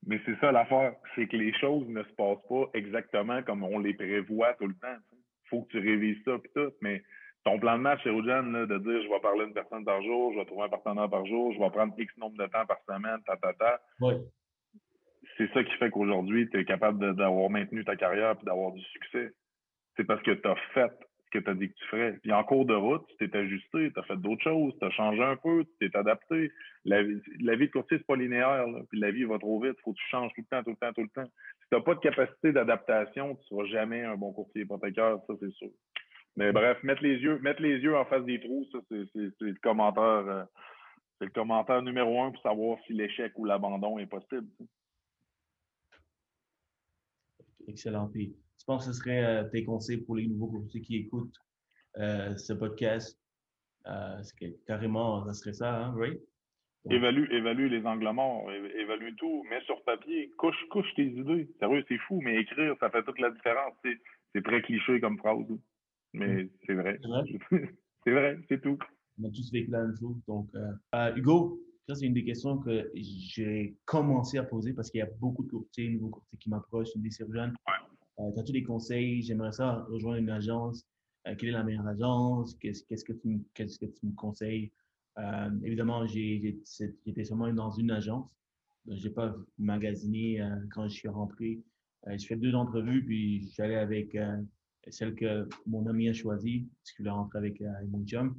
Mais 0.06 0.20
c'est 0.26 0.40
ça 0.40 0.52
l'affaire, 0.52 0.94
c'est 1.16 1.28
que 1.28 1.36
les 1.36 1.54
choses 1.60 1.88
ne 1.90 2.04
se 2.04 2.14
passent 2.14 2.48
pas 2.48 2.70
exactement 2.74 3.42
comme 3.44 3.64
on 3.64 3.80
les 3.80 3.94
prévoit 3.94 4.54
tout 4.54 4.68
le 4.68 4.76
temps. 4.76 4.98
Il 5.14 5.50
faut 5.50 5.62
que 5.64 5.72
tu 5.72 5.80
révises 5.80 6.22
ça, 6.24 6.38
puis 6.38 6.52
tout, 6.56 6.72
mais 6.82 7.02
ton 7.44 7.60
plan 7.60 7.78
de 7.78 7.82
match, 7.82 8.02
c'est 8.04 8.12
de 8.12 8.78
dire 8.78 9.04
je 9.04 9.10
vais 9.10 9.20
parler 9.22 9.42
à 9.42 9.48
une 9.48 9.54
personne 9.54 9.86
par 9.86 10.02
jour, 10.02 10.34
je 10.34 10.40
vais 10.40 10.46
trouver 10.46 10.64
un 10.64 10.70
partenaire 10.70 11.10
par 11.10 11.26
jour, 11.26 11.54
je 11.54 11.60
vais 11.60 11.70
prendre 11.70 11.94
X 11.98 12.18
nombre 12.18 12.38
de 12.38 12.46
temps 12.48 12.66
par 12.66 12.78
semaine, 12.88 13.20
ta, 13.26 13.38
ta, 13.38 13.54
ta. 13.54 13.80
Oui. 14.02 14.16
C'est 15.38 15.52
ça 15.54 15.64
qui 15.64 15.72
fait 15.78 15.90
qu'aujourd'hui, 15.90 16.50
tu 16.50 16.60
es 16.60 16.66
capable 16.66 17.16
d'avoir 17.16 17.50
maintenu 17.50 17.86
ta 17.86 17.96
carrière 17.96 18.36
et 18.42 18.46
d'avoir 18.46 18.72
du 18.72 18.82
succès. 18.82 19.32
C'est 19.96 20.04
parce 20.04 20.22
que 20.24 20.32
tu 20.32 20.48
as 20.48 20.56
fait 20.74 20.92
ce 21.28 21.40
que 21.40 21.44
tu 21.44 21.50
as 21.50 21.54
dit 21.54 21.70
que 21.70 21.76
tu 21.76 21.86
ferais. 21.86 22.14
Puis 22.22 22.32
en 22.32 22.44
cours 22.44 22.66
de 22.66 22.74
route, 22.74 23.06
tu 23.08 23.30
t'es 23.30 23.38
ajusté, 23.38 23.92
tu 23.92 24.00
as 24.00 24.04
fait 24.04 24.18
d'autres 24.18 24.44
choses, 24.44 24.74
tu 24.80 24.86
as 24.86 24.90
changé 24.92 25.22
un 25.22 25.36
peu, 25.36 25.66
tu 25.66 25.90
t'es 25.90 25.98
adapté. 25.98 26.52
La 26.86 27.04
vie, 27.04 27.22
de 27.22 27.72
courtier, 27.72 27.98
c'est 27.98 28.08
pas 28.08 28.16
linéaire, 28.16 28.66
puis 28.90 29.00
la 29.00 29.12
vie 29.12 29.26
va 29.26 29.38
trop 29.38 29.62
vite, 29.62 29.78
faut 29.84 29.94
que 29.94 29.98
tu 29.98 30.08
changes 30.10 30.32
tout 30.34 30.42
le 30.42 30.48
temps, 30.48 30.64
tout 30.64 30.72
le 30.72 30.76
temps, 30.78 30.94
tout 30.94 31.02
le 31.02 31.10
temps. 31.10 31.26
Si 31.26 31.70
tu 31.70 31.76
n'as 31.76 31.82
pas 31.82 31.96
de 31.96 32.00
capacité 32.00 32.52
d'adaptation, 32.52 33.36
tu 33.36 33.48
seras 33.48 33.66
jamais 33.66 34.04
un 34.04 34.16
bon 34.16 34.32
courtier 34.32 34.62
hypothécaire, 34.62 35.18
ça 35.28 35.34
c'est 35.40 35.52
sûr. 35.54 35.70
Mais 36.38 36.52
bref, 36.52 36.82
mettre 36.84 37.04
les 37.04 37.18
yeux, 37.18 37.40
mettre 37.40 37.62
les 37.62 37.80
yeux 37.80 37.98
en 37.98 38.06
face 38.06 38.24
des 38.26 38.40
trous, 38.40 38.66
ça, 38.72 38.78
c'est 38.90 39.10
le 39.40 39.60
commentaire. 39.62 40.04
Euh, 40.04 40.44
c'est 41.18 41.26
le 41.26 41.32
commentaire 41.32 41.82
numéro 41.82 42.22
un 42.22 42.32
pour 42.32 42.42
savoir 42.44 42.78
si 42.86 42.94
l'échec 42.94 43.34
ou 43.38 43.46
l'abandon 43.46 43.98
est 43.98 44.06
possible. 44.06 44.48
Excellent. 47.68 48.08
Puis, 48.08 48.38
penses 48.68 48.86
que 48.86 48.94
ce 48.94 49.00
serait 49.00 49.24
euh, 49.24 49.44
tes 49.46 49.64
conseils 49.64 49.98
pour 49.98 50.16
les 50.16 50.28
nouveaux 50.28 50.48
courtiers 50.48 50.82
qui 50.82 50.98
écoutent 50.98 51.40
euh, 51.98 52.36
ce 52.36 52.54
podcast? 52.54 53.20
Euh, 53.88 54.22
carrément, 54.68 55.26
ça 55.26 55.34
serait 55.34 55.54
ça, 55.54 55.86
hein, 55.86 55.96
Ray? 55.98 56.20
Évalue, 56.90 57.30
évalue 57.32 57.70
les 57.70 57.86
angles 57.86 58.10
morts, 58.12 58.50
évalue 58.52 59.14
tout, 59.18 59.44
mets 59.50 59.62
sur 59.66 59.84
papier, 59.84 60.32
couche, 60.38 60.56
couche 60.70 60.94
tes 60.96 61.08
idées. 61.08 61.50
Sérieux, 61.60 61.84
c'est 61.90 61.98
fou, 61.98 62.22
mais 62.22 62.40
écrire, 62.40 62.76
ça 62.80 62.90
fait 62.90 63.04
toute 63.04 63.20
la 63.20 63.32
différence. 63.32 63.74
C'est 63.84 64.44
très 64.44 64.62
cliché 64.62 65.02
comme 65.02 65.18
phrase, 65.18 65.48
mais 66.14 66.44
mm. 66.44 66.50
c'est 66.66 66.74
vrai. 66.76 67.00
C'est 68.04 68.14
vrai, 68.14 68.40
c'est 68.48 68.62
tout. 68.62 68.78
On 69.20 69.28
a 69.28 69.30
tous 69.32 69.52
vécu 69.52 69.70
la 69.70 69.82
même 69.82 69.98
chose. 70.00 70.16
Donc, 70.30 70.48
Hugo, 71.18 71.60
ça, 71.90 71.96
c'est 71.96 72.06
une 72.06 72.14
des 72.14 72.24
questions 72.24 72.58
que 72.58 72.90
j'ai 72.96 73.76
commencé 73.84 74.38
à 74.38 74.44
poser 74.44 74.72
parce 74.72 74.90
qu'il 74.90 75.00
y 75.00 75.02
a 75.02 75.10
beaucoup 75.20 75.44
de 75.44 75.50
courtiers, 75.50 75.90
nouveaux 75.90 76.10
courtiers 76.10 76.38
qui 76.38 76.50
m'approchent, 76.50 76.96
une 76.96 77.02
des 77.02 77.10
jeunes. 77.12 77.54
Tu 77.54 77.87
as 78.18 78.44
tous 78.44 78.54
les 78.54 78.64
conseils, 78.64 79.22
j'aimerais 79.22 79.52
ça 79.52 79.86
rejoindre 79.90 80.18
une 80.18 80.30
agence. 80.30 80.86
quelle 81.24 81.50
est 81.50 81.52
la 81.52 81.64
meilleure 81.64 81.88
agence? 81.88 82.56
Qu'est-ce 82.56 82.84
que, 82.84 83.14
tu, 83.14 83.44
qu'est-ce 83.54 83.80
que 83.80 83.86
tu 83.86 84.06
me 84.06 84.14
conseilles? 84.16 84.72
évidemment, 85.64 86.06
j'ai, 86.06 86.60
j'étais 87.06 87.24
seulement 87.24 87.52
dans 87.52 87.72
une 87.72 87.92
agence. 87.92 88.30
Je 88.88 89.08
n'ai 89.08 89.14
pas 89.14 89.36
magasiné 89.58 90.40
quand 90.72 90.88
je 90.88 90.94
suis 90.94 91.10
rentré. 91.10 91.64
je 92.08 92.26
fais 92.26 92.36
deux 92.36 92.54
entrevues, 92.54 93.04
puis 93.04 93.42
je 93.42 93.48
suis 93.48 93.64
allé 93.64 93.76
avec 93.76 94.16
celle 94.92 95.16
que 95.16 95.48
mon 95.66 95.86
ami 95.88 96.10
a 96.10 96.14
choisie, 96.14 96.68
parce 96.80 96.92
qu'il 96.92 97.04
voulait 97.04 97.12
rentrer 97.12 97.40
avec, 97.40 97.62
mon 97.90 98.04
chum. 98.06 98.36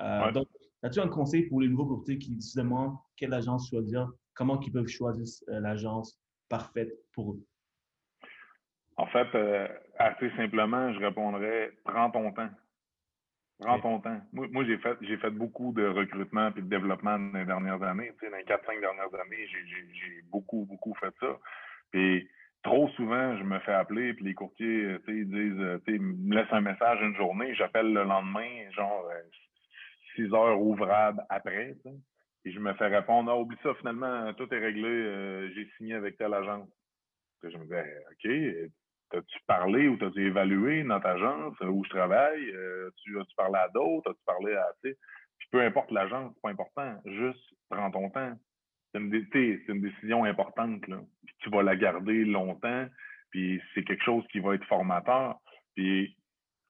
Euh, 0.00 0.32
donc, 0.32 0.48
as-tu 0.82 1.00
un 1.00 1.08
conseil 1.08 1.44
pour 1.44 1.60
les 1.60 1.68
nouveaux 1.68 1.86
courtiers 1.86 2.18
qui 2.18 2.40
se 2.40 2.58
demandent 2.58 2.96
quelle 3.16 3.32
agence 3.32 3.68
choisir, 3.68 4.10
comment 4.34 4.60
ils 4.60 4.72
peuvent 4.72 4.86
choisir 4.86 5.24
euh, 5.48 5.60
l'agence 5.60 6.18
parfaite 6.48 6.92
pour 7.12 7.32
eux? 7.32 7.44
En 8.96 9.06
fait, 9.06 9.26
euh, 9.34 9.68
assez 9.98 10.30
simplement, 10.36 10.92
je 10.92 11.00
répondrais 11.00 11.72
prends 11.84 12.10
ton 12.10 12.32
temps. 12.32 12.50
Prends 13.60 13.80
ton 13.80 14.00
temps. 14.00 14.20
Moi, 14.32 14.64
j'ai 14.64 14.78
fait 14.78 14.96
j'ai 15.02 15.16
fait 15.16 15.30
beaucoup 15.30 15.72
de 15.72 15.86
recrutement 15.86 16.48
et 16.48 16.60
de 16.60 16.68
développement 16.68 17.18
dans 17.18 17.38
les 17.38 17.44
dernières 17.44 17.82
années. 17.82 18.12
Tu 18.18 18.26
sais, 18.26 18.30
dans 18.30 18.36
les 18.36 18.44
4-5 18.44 18.80
dernières 18.80 19.14
années, 19.14 19.46
j'ai 19.48 20.22
beaucoup, 20.30 20.66
beaucoup 20.68 20.94
fait 20.94 21.14
ça. 21.20 21.38
Puis 21.92 22.28
trop 22.64 22.88
souvent, 22.90 23.36
je 23.36 23.44
me 23.44 23.58
fais 23.60 23.72
appeler, 23.72 24.14
puis 24.14 24.24
les 24.24 24.34
courtiers, 24.34 24.96
tu 25.04 25.12
sais, 25.12 25.18
ils 25.18 25.28
disent, 25.28 25.80
tu 25.86 25.92
sais, 25.92 25.98
me 25.98 26.34
laissent 26.34 26.52
un 26.52 26.62
message 26.62 26.98
une 27.02 27.14
journée, 27.16 27.54
j'appelle 27.54 27.92
le 27.92 28.02
lendemain, 28.02 28.70
genre 28.72 29.08
six 30.14 30.32
heures 30.32 30.60
ouvrables 30.60 31.24
après. 31.28 31.76
Et 32.44 32.52
je 32.52 32.58
me 32.58 32.74
fais 32.74 32.86
répondre 32.86 33.30
Ah, 33.30 33.38
oublie 33.38 33.56
ça, 33.62 33.74
finalement, 33.74 34.32
tout 34.34 34.52
est 34.52 34.58
réglé, 34.58 34.88
euh, 34.88 35.50
j'ai 35.54 35.68
signé 35.76 35.94
avec 35.94 36.18
telle 36.18 36.34
agence. 36.34 36.68
je 37.42 37.56
me 37.56 37.64
disais 37.64 38.04
OK, 38.10 38.70
t'as-tu 39.14 39.38
parlé 39.46 39.88
ou 39.88 39.96
t'as-tu 39.96 40.26
évalué 40.26 40.82
notre 40.82 41.06
agence 41.06 41.54
euh, 41.62 41.68
où 41.68 41.84
je 41.84 41.90
travaille? 41.90 42.50
Euh, 42.50 42.90
tu, 43.02 43.18
as-tu 43.18 43.34
parlé 43.36 43.58
à 43.58 43.68
d'autres? 43.68 44.10
As-tu 44.10 44.24
parlé 44.26 44.54
à. 44.54 44.66
Puis 44.82 45.48
peu 45.50 45.60
importe 45.60 45.90
l'agence, 45.90 46.32
c'est 46.34 46.42
pas 46.42 46.50
important. 46.50 47.00
Juste 47.04 47.54
prends 47.70 47.90
ton 47.90 48.10
temps. 48.10 48.34
C'est 48.92 49.00
une, 49.00 49.80
décision 49.80 50.24
importante. 50.24 50.86
Là. 50.86 51.00
tu 51.40 51.50
vas 51.50 51.62
la 51.62 51.74
garder 51.74 52.24
longtemps, 52.24 52.86
puis 53.30 53.60
c'est 53.74 53.82
quelque 53.82 54.04
chose 54.04 54.24
qui 54.30 54.38
va 54.38 54.54
être 54.54 54.64
formateur. 54.66 55.36
Puis 55.74 56.16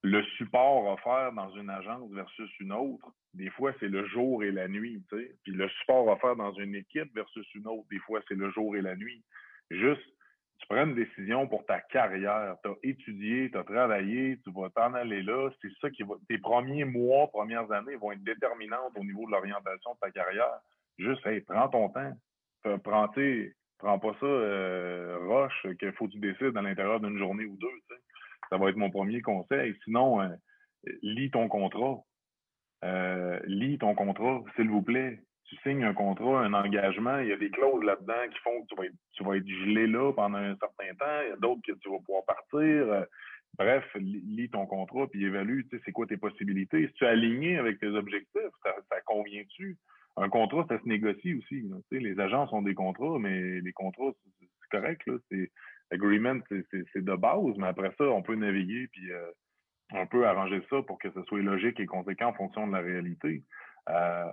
le 0.03 0.23
support 0.39 0.87
offert 0.87 1.33
dans 1.33 1.51
une 1.51 1.69
agence 1.69 2.11
versus 2.13 2.51
une 2.61 2.73
autre, 2.73 3.11
des 3.35 3.51
fois, 3.51 3.73
c'est 3.79 3.89
le 3.89 4.07
jour 4.07 4.43
et 4.43 4.53
la 4.53 4.69
nuit. 4.69 5.03
Tu. 5.11 5.37
Puis 5.43 5.53
le 5.53 5.69
support 5.81 6.07
offert 6.09 6.37
dans 6.37 6.53
une 6.55 6.75
équipe 6.75 7.15
versus 7.15 7.47
une 7.55 7.67
autre, 7.67 7.87
des 7.91 7.99
fois, 8.01 8.21
c'est 8.29 8.37
le 8.37 8.51
jour 8.51 8.75
et 8.75 8.83
la 8.83 8.97
nuit. 8.97 9.23
Juste, 9.71 10.14
tu 10.65 10.75
prends 10.75 10.87
une 10.87 10.95
décision 10.95 11.47
pour 11.47 11.67
ta 11.67 11.81
carrière. 11.81 12.57
Tu 12.63 12.71
as 12.71 12.75
étudié, 12.83 13.51
tu 13.51 13.59
as 13.59 13.65
travaillé, 13.65 14.39
tu 14.43 14.51
vas 14.51 14.71
t'en 14.71 14.95
aller 14.95 15.23
là. 15.23 15.51
C'est 15.61 15.71
ça 15.79 15.91
qui 15.91 16.03
va. 16.03 16.15
Tes 16.27 16.39
premiers 16.39 16.85
mois, 16.85 17.29
premières 17.29 17.71
années 17.71 17.97
vont 17.97 18.13
être 18.13 18.25
déterminantes 18.25 18.93
au 18.97 19.05
niveau 19.05 19.27
de 19.27 19.33
l'orientation 19.33 19.93
de 19.93 19.99
ta 20.01 20.11
carrière. 20.11 20.59
Juste, 20.99 21.27
hey, 21.27 21.43
prends 21.43 21.69
ton 21.69 21.91
temps. 21.91 22.13
Prends, 22.83 23.09
prends 23.79 23.99
pas 23.99 24.17
ça 24.19 24.27
euh, 24.27 25.19
roche 25.29 25.67
qu'il 25.79 25.93
faut 25.93 26.07
que 26.07 26.13
tu 26.13 26.19
décides 26.19 26.57
à 26.57 26.63
l'intérieur 26.63 26.99
d'une 26.99 27.19
journée 27.19 27.45
ou 27.45 27.59
deux. 27.59 27.97
Ça 28.49 28.57
va 28.57 28.71
être 28.71 28.77
mon 28.77 28.91
premier 28.91 29.21
conseil. 29.21 29.75
Sinon, 29.85 30.23
euh, 30.23 30.29
lis 31.03 31.31
ton 31.31 31.47
contrat. 31.49 31.99
Euh, 32.85 33.39
lis 33.45 33.77
ton 33.77 33.95
contrat, 33.95 34.43
s'il 34.57 34.71
vous 34.71 34.83
plaît. 34.83 35.21
Tu 35.45 35.57
signes 35.57 35.85
un 35.85 35.95
contrat, 35.95 36.41
un 36.41 36.55
engagement, 36.55 37.19
il 37.19 37.29
y 37.29 37.33
a 37.33 37.37
des 37.37 37.51
clauses 37.51 37.85
là-dedans 37.85 38.29
qui 38.31 38.39
font 38.39 38.63
que 38.63 38.67
tu 38.69 38.77
vas, 38.77 38.87
être, 38.87 38.95
tu 39.13 39.25
vas 39.25 39.37
être 39.37 39.47
gelé 39.47 39.87
là 39.87 40.13
pendant 40.13 40.39
un 40.39 40.57
certain 40.57 40.95
temps, 40.99 41.21
il 41.23 41.29
y 41.29 41.33
a 41.33 41.37
d'autres 41.37 41.61
que 41.67 41.73
tu 41.73 41.91
vas 41.91 41.99
pouvoir 41.99 42.25
partir. 42.25 42.61
Euh, 42.61 43.05
bref, 43.59 43.85
lis 43.97 44.49
ton 44.51 44.67
contrat 44.67 45.07
puis 45.09 45.25
évalue, 45.25 45.63
tu 45.63 45.77
sais, 45.77 45.83
c'est 45.85 45.93
quoi 45.93 46.07
tes 46.07 46.17
possibilités? 46.17 46.87
Si 46.89 46.93
tu 46.95 47.05
es 47.05 47.09
aligné 47.09 47.59
avec 47.59 47.79
tes 47.79 47.89
objectifs, 47.89 48.41
ça, 48.63 49.01
convient-tu? 49.05 49.77
Un 50.17 50.29
contrat, 50.29 50.65
ça 50.69 50.79
se 50.81 50.89
négocie 50.89 51.35
aussi. 51.35 51.69
Les 51.91 52.19
agents 52.21 52.49
ont 52.53 52.63
des 52.63 52.75
contrats, 52.75 53.19
mais 53.19 53.61
les 53.61 53.73
contrats, 53.73 54.13
c'est 54.39 54.71
correct. 54.71 55.03
Là, 55.07 55.19
c'est, 55.31 55.51
c'est 55.91 57.05
de 57.05 57.17
base, 57.17 57.57
mais 57.59 57.67
après 57.67 57.93
ça, 57.99 58.05
on 58.05 58.23
peut 58.23 58.37
naviguer 58.37 58.89
puis 58.93 59.13
euh, 59.13 59.31
on 59.93 60.07
peut 60.07 60.27
arranger 60.27 60.63
ça 60.71 60.83
pour 60.83 60.99
que 60.99 61.11
ce 61.11 61.23
soit 61.25 61.41
logique 61.41 61.81
et 61.81 61.87
conséquent 61.87 62.29
en 62.29 62.35
fonction 62.35 62.67
de 62.67 62.73
la 62.73 62.81
réalité. 62.81 63.43
Euh, 63.91 64.31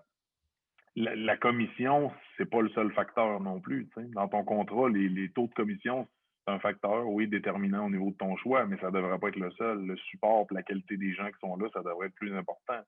la, 0.96 1.38
commission, 1.38 2.12
c'est 2.38 2.50
pas 2.50 2.62
le 2.62 2.70
seul 2.70 2.92
facteur 2.94 3.40
non 3.40 3.60
plus. 3.60 3.90
Dans 4.14 4.28
ton 4.28 4.44
contrat, 4.44 4.90
les, 4.90 5.30
taux 5.30 5.48
de 5.48 5.54
commission, 5.54 6.08
c'est 6.46 6.54
un 6.54 6.60
facteur, 6.60 7.08
oui, 7.08 7.28
déterminant 7.28 7.86
au 7.86 7.90
niveau 7.90 8.12
de 8.12 8.18
ton 8.18 8.36
choix, 8.38 8.66
mais 8.66 8.78
ça 8.78 8.88
ne 8.88 8.96
devrait 8.98 9.20
pas 9.20 9.30
être 9.30 9.40
le 9.40 9.52
seul. 9.52 9.86
Le 9.86 9.96
support, 9.98 10.48
la 10.52 10.64
qualité 10.64 10.98
des 10.98 11.14
gens 11.14 11.28
qui 11.28 11.40
sont 11.40 11.56
là, 11.56 11.68
ça 11.74 11.82
devrait 11.82 12.08
être 12.08 12.16
plus 12.16 12.36
important. 12.36 12.80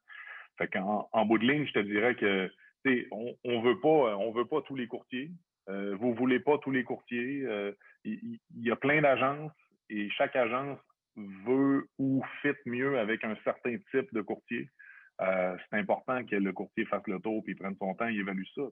Fait 0.57 0.67
qu'en 0.67 1.09
en 1.11 1.25
bout 1.25 1.37
de 1.37 1.45
ligne, 1.45 1.65
je 1.65 1.73
te 1.73 1.79
dirais 1.79 2.15
que 2.15 2.51
on, 3.11 3.35
on 3.45 3.61
veut 3.61 3.79
pas, 3.79 4.17
veut 4.35 4.45
pas 4.45 4.61
tous 4.61 4.75
les 4.75 4.87
courtiers. 4.87 5.31
Euh, 5.69 5.95
vous 5.99 6.13
voulez 6.13 6.39
pas 6.39 6.57
tous 6.57 6.71
les 6.71 6.83
courtiers. 6.83 7.43
Euh, 7.45 7.71
il, 8.03 8.39
y 8.55 8.71
a 8.71 8.75
plein 8.75 9.01
d'agences 9.01 9.51
et 9.89 10.09
chaque 10.11 10.35
agence 10.35 10.79
veut 11.15 11.87
ou 11.99 12.23
fit 12.41 12.55
mieux 12.65 12.99
avec 12.99 13.23
un 13.23 13.35
certain 13.43 13.77
type 13.91 14.13
de 14.13 14.21
courtier. 14.21 14.67
Euh, 15.21 15.55
c'est 15.69 15.77
important 15.77 16.23
que 16.25 16.35
le 16.35 16.53
courtier 16.53 16.85
fasse 16.85 17.05
le 17.07 17.19
tour 17.19 17.43
et 17.47 17.55
prenne 17.55 17.75
son 17.77 17.93
temps 17.95 18.07
et 18.07 18.15
évalue 18.15 18.43
ça. 18.55 18.63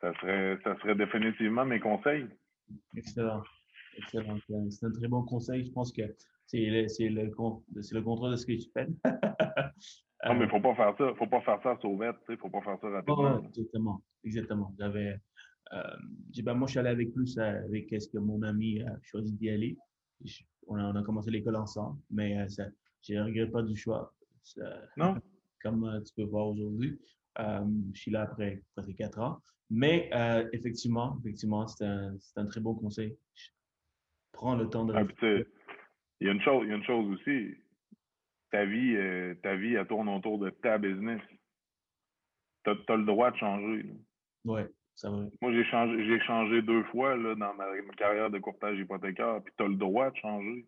Ça 0.00 0.12
serait, 0.20 0.58
ça 0.64 0.76
serait 0.80 0.94
définitivement 0.94 1.64
mes 1.64 1.80
conseils. 1.80 2.26
Excellent. 2.96 3.42
Excellent. 3.96 4.38
C'est 4.70 4.86
un 4.86 4.92
très 4.92 5.08
bon 5.08 5.22
conseil. 5.22 5.66
Je 5.66 5.72
pense 5.72 5.92
que 5.92 6.02
c'est 6.46 6.58
le, 6.58 6.86
le, 7.10 7.24
le 7.24 8.02
contrat 8.02 8.30
de 8.30 8.36
ce 8.36 8.46
que 8.46 8.52
tu 8.52 8.70
fais. 8.72 8.86
non, 10.26 10.34
mais 10.34 10.40
il 10.40 10.46
ne 10.46 10.48
faut 10.48 10.60
pas 10.60 10.74
faire 10.74 10.94
ça. 10.96 11.14
faut 11.16 11.26
pas 11.26 11.40
faire 11.42 11.62
ça 11.62 11.72
à 11.72 11.78
sauvette. 11.80 12.16
Il 12.28 12.32
ne 12.32 12.36
faut 12.38 12.50
pas 12.50 12.62
faire 12.62 12.78
ça 12.80 12.88
rapidement. 12.88 13.44
exactement. 13.44 14.02
Exactement. 14.24 14.74
J'avais 14.78 15.20
euh, 15.72 15.96
ben, 16.42 16.54
moi, 16.54 16.66
je 16.66 16.72
suis 16.72 16.78
allé 16.78 16.90
avec 16.90 17.12
plus 17.12 17.36
euh, 17.38 17.64
avec 17.64 17.88
ce 17.98 18.08
que 18.08 18.18
mon 18.18 18.42
ami 18.42 18.82
a 18.82 18.96
choisi 19.02 19.32
d'y 19.32 19.50
aller. 19.50 19.76
on, 20.66 20.76
a, 20.76 21.02
commencé 21.02 21.30
l'école 21.30 21.56
ensemble, 21.56 21.98
mais 22.10 22.38
euh, 22.38 22.48
ça, 22.48 22.64
je 23.02 23.14
ne 23.14 23.22
regrette 23.22 23.50
pas 23.50 23.62
du 23.62 23.76
choix. 23.76 24.12
Non. 24.96 25.16
Comme 25.62 26.02
tu 26.04 26.12
peux 26.14 26.28
voir 26.28 26.48
aujourd'hui. 26.48 27.00
je 27.38 27.98
suis 27.98 28.10
là 28.10 28.22
après 28.22 28.62
presque 28.74 28.94
quatre 28.96 29.18
ans. 29.18 29.40
Mais 29.70 30.10
effectivement, 30.52 31.18
effectivement, 31.20 31.66
c'est 31.66 31.86
un, 31.86 32.14
un, 32.36 32.46
très 32.46 32.60
bon 32.60 32.74
conseil. 32.74 33.16
Prends 34.32 34.56
le 34.56 34.68
temps 34.68 34.84
de. 34.84 34.92
Ah, 34.94 35.04
il 36.20 36.26
y 36.26 36.28
a 36.28 36.32
une 36.32 36.42
chose, 36.42 36.62
il 36.64 36.68
y 36.68 36.72
a 36.72 36.76
une 36.76 36.84
chose 36.84 37.10
aussi. 37.12 37.54
Ta 38.50 38.66
vie, 38.66 38.94
ta 39.42 39.56
vie, 39.56 39.74
elle 39.74 39.86
tourne 39.86 40.08
autour 40.10 40.38
de 40.38 40.50
ta 40.50 40.76
business. 40.76 41.22
Tu 42.64 42.70
as, 42.70 42.96
le 42.96 43.04
droit 43.04 43.30
de 43.30 43.36
changer. 43.36 43.86
Oui. 44.44 44.62
Moi, 45.02 45.52
j'ai 45.52 45.64
changé, 45.64 46.04
j'ai 46.06 46.20
changé 46.20 46.62
deux 46.62 46.84
fois 46.84 47.16
là, 47.16 47.34
dans 47.34 47.54
ma, 47.54 47.64
carrière 47.96 48.30
de 48.30 48.38
courtage 48.38 48.78
hypothécaire, 48.78 49.40
puis 49.44 49.52
tu 49.56 49.64
as 49.64 49.68
le 49.68 49.74
droit 49.74 50.10
de 50.10 50.16
changer. 50.16 50.66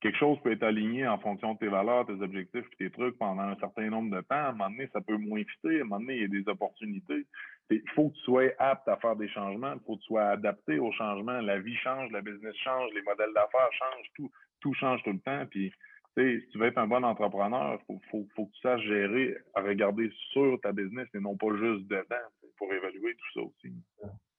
Quelque 0.00 0.18
chose 0.18 0.38
peut 0.42 0.52
être 0.52 0.62
aligné 0.62 1.06
en 1.08 1.18
fonction 1.18 1.54
de 1.54 1.58
tes 1.58 1.68
valeurs, 1.68 2.06
tes 2.06 2.20
objectifs, 2.20 2.66
et 2.72 2.76
tes 2.76 2.90
trucs 2.90 3.16
pendant 3.18 3.42
un 3.42 3.56
certain 3.56 3.88
nombre 3.88 4.14
de 4.14 4.20
temps. 4.22 4.34
À 4.34 4.48
un 4.48 4.52
moment 4.52 4.70
donné, 4.70 4.88
ça 4.92 5.00
peut 5.00 5.16
moins 5.16 5.42
fitter. 5.44 5.78
À 5.78 5.80
un 5.80 5.84
moment 5.84 6.00
donné, 6.00 6.16
il 6.16 6.22
y 6.22 6.24
a 6.24 6.28
des 6.28 6.48
opportunités. 6.48 7.26
Il 7.70 7.82
faut 7.94 8.10
que 8.10 8.14
tu 8.14 8.20
sois 8.22 8.52
apte 8.58 8.86
à 8.88 8.96
faire 8.98 9.16
des 9.16 9.28
changements. 9.28 9.72
Il 9.72 9.80
faut 9.86 9.96
que 9.96 10.02
tu 10.02 10.06
sois 10.06 10.28
adapté 10.28 10.78
aux 10.78 10.92
changements. 10.92 11.40
La 11.40 11.58
vie 11.58 11.76
change, 11.76 12.10
la 12.12 12.20
business 12.20 12.54
change, 12.56 12.90
les 12.94 13.02
modèles 13.02 13.32
d'affaires 13.34 13.72
changent, 13.72 14.10
tout, 14.14 14.30
tout 14.60 14.74
change 14.74 15.02
tout 15.02 15.12
le 15.12 15.20
temps. 15.20 15.46
Puis 15.50 15.72
si 16.16 16.48
tu 16.50 16.58
veux 16.58 16.66
être 16.66 16.78
un 16.78 16.86
bon 16.86 17.04
entrepreneur, 17.04 17.78
il 17.88 18.00
faut, 18.10 18.26
faut, 18.34 18.46
que 18.46 18.52
tu 18.52 18.60
saches 18.60 18.82
gérer, 18.82 19.36
à 19.54 19.60
regarder 19.60 20.10
sur 20.32 20.58
ta 20.62 20.72
business 20.72 21.08
et 21.14 21.20
non 21.20 21.36
pas 21.36 21.54
juste 21.56 21.86
dedans 21.88 22.16
pour 22.56 22.72
évaluer 22.72 23.14
tout 23.14 23.32
ça 23.34 23.40
aussi. 23.42 23.74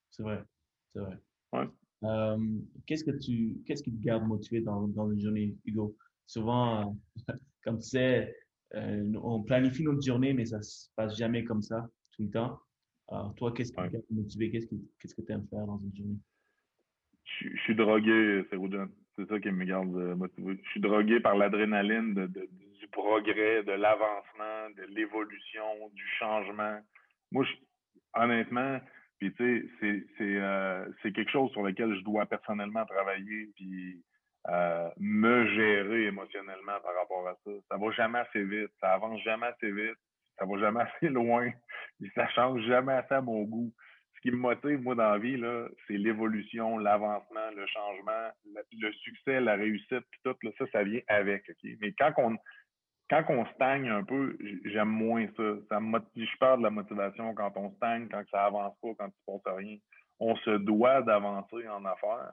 C'est 0.10 0.24
vrai, 0.24 0.40
c'est 0.94 1.00
vrai. 1.00 1.18
Ouais. 1.54 1.68
Euh, 2.04 2.38
qu'est-ce 2.86 3.04
que 3.04 3.18
tu, 3.18 3.58
qu'est-ce 3.66 3.84
qui 3.84 3.92
te 3.92 4.04
garde 4.04 4.24
motivé 4.28 4.62
dans, 4.62 4.88
dans 4.88 5.12
une 5.12 5.20
journée, 5.20 5.56
Hugo? 5.66 5.96
Souvent, 6.26 6.96
comme 7.64 7.80
tu 7.80 7.90
sais, 7.90 8.36
euh, 8.76 9.14
on 9.22 9.44
planifie 9.44 9.84
notre 9.84 10.02
journée, 10.02 10.34
mais 10.34 10.46
ça 10.46 10.62
se 10.62 10.90
passe 10.96 11.18
jamais 11.18 11.44
comme 11.44 11.62
ça 11.62 11.88
tout 12.12 12.24
le 12.24 12.30
temps. 12.30 12.60
Alors, 13.10 13.34
toi, 13.36 13.54
qu'est-ce 13.54 13.72
qui 13.72 13.78
te 13.78 13.88
garde 13.88 14.06
motivé? 14.12 14.52
Qu'est-ce 14.52 14.68
que, 14.68 14.76
qu'est-ce 15.00 15.16
que 15.16 15.22
tu 15.22 15.32
aimes 15.32 15.48
faire 15.50 15.66
dans 15.66 15.80
une 15.80 15.96
journée? 15.96 16.18
Je, 17.24 17.58
suis 17.64 17.76
drogué, 17.76 18.46
c'est 18.50 18.58
C'est 19.18 19.28
ça 19.28 19.40
qui 19.40 19.50
me 19.50 19.66
garde 19.66 19.96
euh, 19.96 20.16
motivé. 20.16 20.60
Je 20.64 20.70
suis 20.70 20.82
drogué 20.82 21.20
par 21.20 21.36
l'adrénaline 21.36 22.14
de, 22.14 22.28
du 22.28 22.88
progrès, 22.92 23.64
de 23.64 23.72
l'avancement, 23.72 24.70
de 24.76 24.84
l'évolution, 24.94 25.90
du 25.94 26.06
changement. 26.20 26.80
Moi, 27.32 27.46
je, 27.46 28.22
honnêtement, 28.22 28.80
puis 29.20 29.34
tu 29.34 29.70
sais, 29.80 30.04
c'est 30.18 30.38
euh, 30.38 30.86
quelque 31.04 31.32
chose 31.32 31.52
sur 31.52 31.64
lequel 31.64 31.96
je 31.96 32.04
dois 32.04 32.26
personnellement 32.26 32.86
travailler, 32.86 33.50
puis 33.56 34.04
euh, 34.50 34.90
me 34.98 35.48
gérer 35.56 36.06
émotionnellement 36.06 36.80
par 36.84 36.96
rapport 36.96 37.28
à 37.28 37.36
ça. 37.44 37.52
Ça 37.70 37.78
va 37.78 37.92
jamais 37.92 38.20
assez 38.20 38.44
vite, 38.44 38.72
ça 38.80 38.94
avance 38.94 39.22
jamais 39.24 39.48
assez 39.48 39.72
vite, 39.72 39.98
ça 40.38 40.46
va 40.46 40.60
jamais 40.60 40.82
assez 40.96 41.10
loin, 41.10 41.48
et 41.48 42.10
ça 42.16 42.28
change 42.30 42.62
jamais 42.68 42.94
assez 42.94 43.16
à 43.16 43.22
mon 43.22 43.44
goût 43.44 43.74
ce 44.18 44.22
qui 44.22 44.32
me 44.32 44.38
motive, 44.38 44.82
moi, 44.82 44.96
dans 44.96 45.12
la 45.12 45.20
vie, 45.20 45.40
c'est 45.88 45.98
l'évolution, 45.98 46.78
l'avancement, 46.78 47.52
le 47.56 47.66
changement, 47.68 48.30
le, 48.46 48.92
succès, 48.94 49.40
la 49.40 49.56
réussite, 49.56 50.04
puis 50.10 50.20
tout, 50.24 50.36
là, 50.42 50.52
ça, 50.58 50.66
ça 50.72 50.84
vient 50.84 51.02
avec? 51.08 51.44
Mais 51.80 51.94
quand 51.98 52.14
on, 52.18 52.36
quand 53.10 53.24
on 53.30 53.46
stagne 53.54 53.90
un 53.90 54.04
peu, 54.04 54.38
j'aime 54.66 54.90
moins 54.90 55.28
ça. 55.38 55.44
ça 55.70 55.80
me 55.80 56.00
je 56.16 56.38
perds 56.40 56.58
de 56.58 56.64
la 56.64 56.70
motivation 56.70 57.34
quand 57.34 57.54
on 57.56 57.72
stagne, 57.76 58.08
quand 58.10 58.24
ça 58.32 58.46
avance 58.46 58.76
pas, 58.82 58.90
quand 59.00 59.10
tu 59.10 59.32
ne 59.32 59.56
rien. 59.56 59.78
On 60.20 60.36
se 60.38 60.58
doit 60.58 61.02
d'avancer 61.02 61.68
en 61.70 61.86
affaires. 61.86 62.32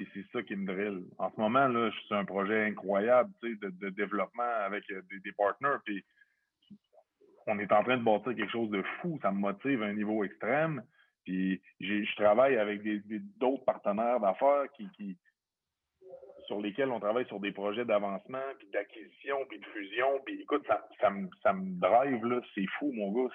Et 0.00 0.06
c'est 0.12 0.24
ça 0.32 0.42
qui 0.42 0.56
me 0.56 0.66
drille. 0.66 1.06
En 1.18 1.30
ce 1.30 1.40
moment, 1.40 1.68
là, 1.68 1.90
je 1.90 2.00
suis 2.00 2.14
un 2.14 2.24
projet 2.24 2.64
incroyable 2.66 3.32
de, 3.42 3.70
de 3.70 3.90
développement 3.90 4.42
avec 4.64 4.84
euh, 4.90 5.02
des, 5.10 5.32
partners. 5.32 5.78
Puis 5.84 6.04
on 7.46 7.58
est 7.58 7.72
en 7.72 7.82
train 7.82 7.98
de 7.98 8.02
bâtir 8.02 8.34
quelque 8.34 8.50
chose 8.50 8.70
de 8.70 8.82
fou. 9.00 9.18
Ça 9.22 9.30
me 9.30 9.38
motive 9.38 9.82
à 9.82 9.86
un 9.86 9.94
niveau 9.94 10.24
extrême. 10.24 10.82
Puis 11.24 11.60
je 11.80 12.14
travaille 12.16 12.56
avec 12.56 12.82
d'autres 13.38 13.64
partenaires 13.64 14.20
d'affaires 14.20 14.64
qui, 14.76 15.16
sur 16.46 16.60
lesquels 16.60 16.90
on 16.90 17.00
travaille 17.00 17.26
sur 17.26 17.40
des 17.40 17.52
projets 17.52 17.84
d'avancement, 17.84 18.42
puis 18.58 18.68
d'acquisition, 18.72 19.36
puis 19.48 19.58
de 19.58 19.64
fusion. 19.66 20.20
Puis 20.24 20.40
écoute, 20.42 20.64
ça, 20.66 20.86
ça, 21.00 21.10
me, 21.10 21.28
ça 21.42 21.52
me 21.52 21.78
drive, 21.80 22.24
là. 22.24 22.40
C'est 22.54 22.66
fou, 22.78 22.92
mon 22.92 23.12
gars. 23.12 23.32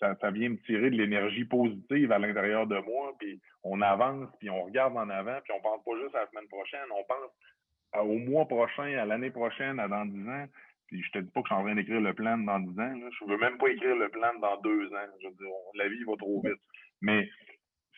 Ça 0.00 0.30
vient 0.30 0.50
me 0.50 0.58
tirer 0.62 0.90
de 0.90 0.96
l'énergie 0.96 1.44
positive 1.44 2.12
à 2.12 2.18
l'intérieur 2.18 2.66
de 2.66 2.78
moi. 2.78 3.14
Puis 3.18 3.40
on 3.64 3.80
avance, 3.80 4.28
puis 4.38 4.50
on 4.50 4.64
regarde 4.64 4.96
en 4.96 5.08
avant, 5.10 5.38
puis 5.42 5.52
on 5.56 5.60
pense 5.60 5.82
pas 5.84 6.00
juste 6.02 6.14
à 6.14 6.20
la 6.20 6.28
semaine 6.28 6.48
prochaine, 6.48 6.86
on 6.90 7.04
pense 7.04 7.30
au 7.94 8.18
mois 8.18 8.46
prochain, 8.46 8.96
à 8.98 9.04
l'année 9.04 9.30
prochaine, 9.30 9.80
à 9.80 9.88
dans 9.88 10.04
dix 10.04 10.28
ans. 10.28 10.46
Puis 10.88 11.02
je 11.02 11.10
te 11.12 11.18
dis 11.18 11.30
pas 11.30 11.42
que 11.42 11.48
je 11.48 11.54
suis 11.54 11.60
en 11.60 11.64
train 11.64 11.74
d'écrire 11.74 12.00
le 12.00 12.14
plan 12.14 12.38
dans 12.38 12.60
dix 12.60 12.78
ans. 12.80 12.94
Là. 12.94 13.08
Je 13.10 13.24
veux 13.26 13.38
même 13.38 13.58
pas 13.58 13.68
écrire 13.68 13.96
le 13.96 14.08
plan 14.08 14.32
dans 14.40 14.56
deux 14.60 14.86
ans. 14.92 15.06
Je 15.20 15.28
veux 15.28 15.34
dire, 15.34 15.48
la 15.74 15.88
vie 15.88 16.04
va 16.04 16.16
trop 16.16 16.40
vite. 16.42 16.60
Mais 17.00 17.28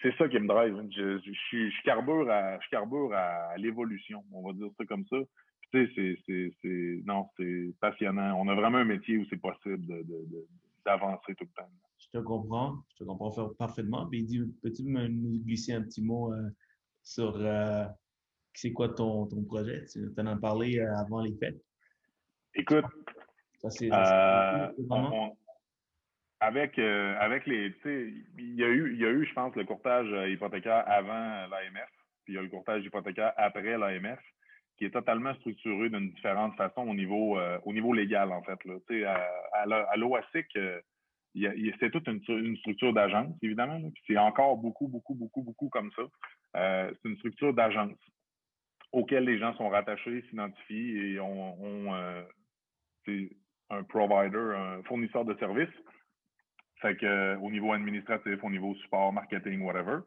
c'est 0.02 0.16
ça 0.16 0.28
qui 0.28 0.38
me 0.38 0.48
drive. 0.48 0.76
Je, 0.90 1.18
je, 1.18 1.32
je, 1.32 1.70
je 1.70 1.82
carbure 1.84 2.30
à, 2.30 2.58
je 2.60 2.68
carbure 2.70 3.12
à, 3.14 3.56
l'évolution, 3.56 4.24
on 4.32 4.46
va 4.46 4.52
dire 4.52 4.68
ça 4.78 4.84
comme 4.86 5.04
ça. 5.06 5.16
tu 5.72 5.86
sais, 5.86 5.92
c'est, 5.94 6.18
c'est, 6.26 6.52
c'est, 6.62 7.02
non, 7.04 7.26
c'est 7.36 7.74
passionnant. 7.80 8.38
On 8.38 8.48
a 8.48 8.54
vraiment 8.54 8.78
un 8.78 8.84
métier 8.84 9.18
où 9.18 9.24
c'est 9.28 9.40
possible 9.40 9.86
de, 9.86 10.02
de, 10.02 10.46
d'avancer 10.84 11.34
tout 11.34 11.44
le 11.44 11.62
temps. 11.62 11.70
Je 11.98 12.18
te 12.18 12.24
comprends, 12.24 12.78
je 12.92 12.98
te 12.98 13.04
comprends 13.04 13.48
parfaitement. 13.50 14.06
Dis, 14.06 14.40
peux-tu 14.62 14.84
nous 14.84 15.38
glisser 15.44 15.74
un 15.74 15.82
petit 15.82 16.02
mot 16.02 16.32
euh, 16.32 16.48
sur 17.02 17.36
euh, 17.36 17.84
c'est 18.54 18.72
quoi 18.72 18.88
ton, 18.88 19.26
ton 19.26 19.44
projet? 19.44 19.84
Tu 19.92 20.08
en 20.18 20.26
as 20.26 20.36
parlé 20.36 20.78
euh, 20.78 20.96
avant 20.96 21.20
les 21.20 21.34
fêtes? 21.36 21.62
Écoute, 22.54 22.84
ça, 23.58 23.70
c'est, 23.70 23.88
ça, 23.90 24.72
avec 26.40 26.78
euh, 26.78 27.16
avec 27.20 27.46
les 27.46 27.72
il 27.84 28.54
y 28.54 28.64
a 28.64 28.68
eu 28.68 28.92
il 28.94 29.00
y 29.00 29.04
a 29.04 29.10
eu 29.10 29.26
je 29.26 29.32
pense 29.34 29.54
le 29.54 29.64
courtage 29.64 30.08
euh, 30.10 30.28
hypothécaire 30.28 30.84
avant 30.86 31.46
l'AMF 31.48 31.90
puis 32.24 32.32
il 32.32 32.34
y 32.34 32.38
a 32.38 32.42
le 32.42 32.48
courtage 32.48 32.84
hypothécaire 32.84 33.32
après 33.36 33.76
l'AMF 33.76 34.18
qui 34.78 34.86
est 34.86 34.90
totalement 34.90 35.34
structuré 35.34 35.90
d'une 35.90 36.10
différente 36.10 36.56
façon 36.56 36.88
au 36.88 36.94
niveau 36.94 37.38
euh, 37.38 37.58
au 37.64 37.74
niveau 37.74 37.92
légal 37.92 38.32
en 38.32 38.42
fait 38.42 38.58
là. 38.64 38.74
À, 39.52 39.62
à 39.62 39.96
l'OASIC 39.96 40.46
c'est 41.78 41.90
toute 41.90 42.08
une, 42.08 42.56
structure 42.56 42.94
d'agence 42.94 43.36
évidemment 43.42 43.78
puis 43.78 44.02
c'est 44.06 44.16
encore 44.16 44.56
beaucoup 44.56 44.88
beaucoup 44.88 45.14
beaucoup 45.14 45.42
beaucoup 45.42 45.68
comme 45.68 45.90
ça. 45.92 46.02
C'est 46.54 47.08
une 47.08 47.16
structure 47.18 47.52
d'agence 47.52 47.98
auquel 48.92 49.24
les 49.24 49.38
gens 49.38 49.54
sont 49.54 49.68
rattachés 49.68 50.24
s'identifient 50.30 50.96
et 50.96 51.20
ont 51.20 51.94
c'est 53.04 53.30
un 53.68 53.84
provider 53.84 54.54
un 54.56 54.82
fournisseur 54.84 55.24
de 55.26 55.34
services 55.34 55.68
fait 56.80 56.96
que, 56.96 57.06
euh, 57.06 57.38
au 57.38 57.50
niveau 57.50 57.72
administratif, 57.72 58.42
au 58.42 58.50
niveau 58.50 58.74
support, 58.76 59.12
marketing, 59.12 59.60
whatever. 59.62 59.98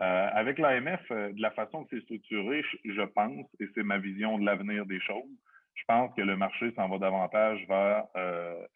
Euh, 0.00 0.28
avec 0.32 0.58
l'AMF, 0.58 1.00
euh, 1.10 1.32
de 1.32 1.40
la 1.40 1.50
façon 1.52 1.84
que 1.84 1.96
c'est 1.96 2.02
structuré, 2.04 2.62
je, 2.84 3.02
pense, 3.02 3.46
et 3.60 3.68
c'est 3.74 3.82
ma 3.82 3.98
vision 3.98 4.38
de 4.38 4.44
l'avenir 4.44 4.84
des 4.86 5.00
choses, 5.00 5.24
je 5.74 5.82
pense 5.86 6.14
que 6.14 6.22
le 6.22 6.36
marché 6.36 6.72
s'en 6.74 6.88
va 6.88 6.98
davantage 6.98 7.62
vers 7.68 8.04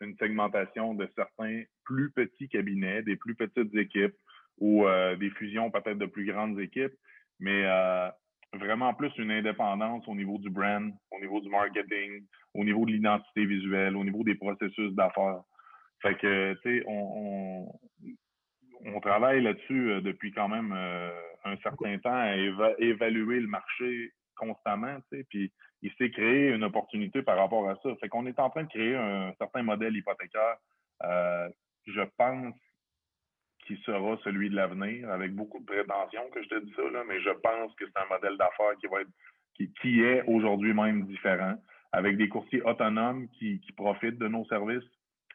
une 0.03 0.14
segmentation 0.18 0.92
de 0.92 1.09
certains 1.16 1.62
plus 1.83 2.11
petits 2.11 2.46
cabinets, 2.50 3.03
des 3.03 3.16
plus 3.16 3.35
petites 3.35 3.74
équipes 3.74 4.14
ou 4.59 4.85
des 5.18 5.31
fusions 5.31 5.70
peut-être 5.70 5.96
de 5.96 6.05
plus 6.05 6.26
grandes 6.26 6.61
équipes, 6.61 6.92
mais 7.38 7.64
vraiment 8.53 8.92
plus 8.92 9.11
une 9.16 9.31
indépendance 9.31 10.07
au 10.09 10.14
niveau 10.14 10.37
du 10.37 10.50
brand, 10.50 10.92
au 11.11 11.20
niveau 11.20 11.40
du 11.40 11.48
marketing, 11.48 12.22
au 12.53 12.64
niveau 12.64 12.85
de 12.85 12.92
l'identité 12.92 13.46
visuelle, 13.46 13.96
au 13.96 14.05
niveau 14.05 14.22
des 14.22 14.35
processus 14.35 14.92
d'affaires. 14.92 15.40
Fait 16.03 16.15
que, 16.17 16.55
tu 16.63 16.79
sais, 16.79 16.85
on, 16.87 17.69
on, 18.87 19.01
travaille 19.01 19.43
là-dessus 19.43 19.91
euh, 19.91 20.01
depuis 20.01 20.33
quand 20.33 20.49
même 20.49 20.73
euh, 20.75 21.11
un 21.45 21.57
certain 21.59 21.99
temps 21.99 22.15
à 22.15 22.37
évaluer 22.79 23.41
le 23.41 23.47
marché 23.47 24.13
constamment, 24.37 24.97
tu 25.11 25.19
sais, 25.19 25.27
puis 25.29 25.53
il 25.83 25.93
s'est 25.99 26.11
créé 26.11 26.49
une 26.49 26.65
opportunité 26.65 27.23
par 27.23 27.37
rapport 27.37 27.69
à 27.69 27.77
ça. 27.83 27.95
Fait 28.01 28.09
qu'on 28.09 28.27
est 28.27 28.39
en 28.39 28.51
train 28.51 28.65
de 28.65 28.69
créer 28.69 28.97
un 28.97 29.33
certain 29.39 29.63
modèle 29.63 29.97
hypothécaire, 29.97 30.57
euh, 31.05 31.49
je 31.87 32.03
pense, 32.17 32.55
qui 33.67 33.77
sera 33.85 34.19
celui 34.25 34.51
de 34.51 34.57
l'avenir, 34.57 35.11
avec 35.11 35.35
beaucoup 35.35 35.61
de 35.61 35.67
prétention 35.67 36.23
que 36.31 36.43
je 36.43 36.49
te 36.49 36.65
dis 36.65 36.73
ça, 36.75 36.83
là, 36.91 37.05
mais 37.07 37.21
je 37.21 37.31
pense 37.31 37.75
que 37.75 37.85
c'est 37.87 38.03
un 38.03 38.09
modèle 38.09 38.37
d'affaires 38.37 38.77
qui 38.81 38.87
va 38.87 39.03
être 39.03 39.11
qui, 39.55 39.73
qui 39.81 40.03
est 40.03 40.23
aujourd'hui 40.27 40.73
même 40.73 41.07
différent, 41.07 41.55
avec 41.93 42.17
des 42.17 42.29
courtiers 42.29 42.63
autonomes 42.63 43.29
qui, 43.39 43.61
qui 43.61 43.73
profitent 43.73 44.19
de 44.19 44.29
nos 44.29 44.45
services, 44.47 44.89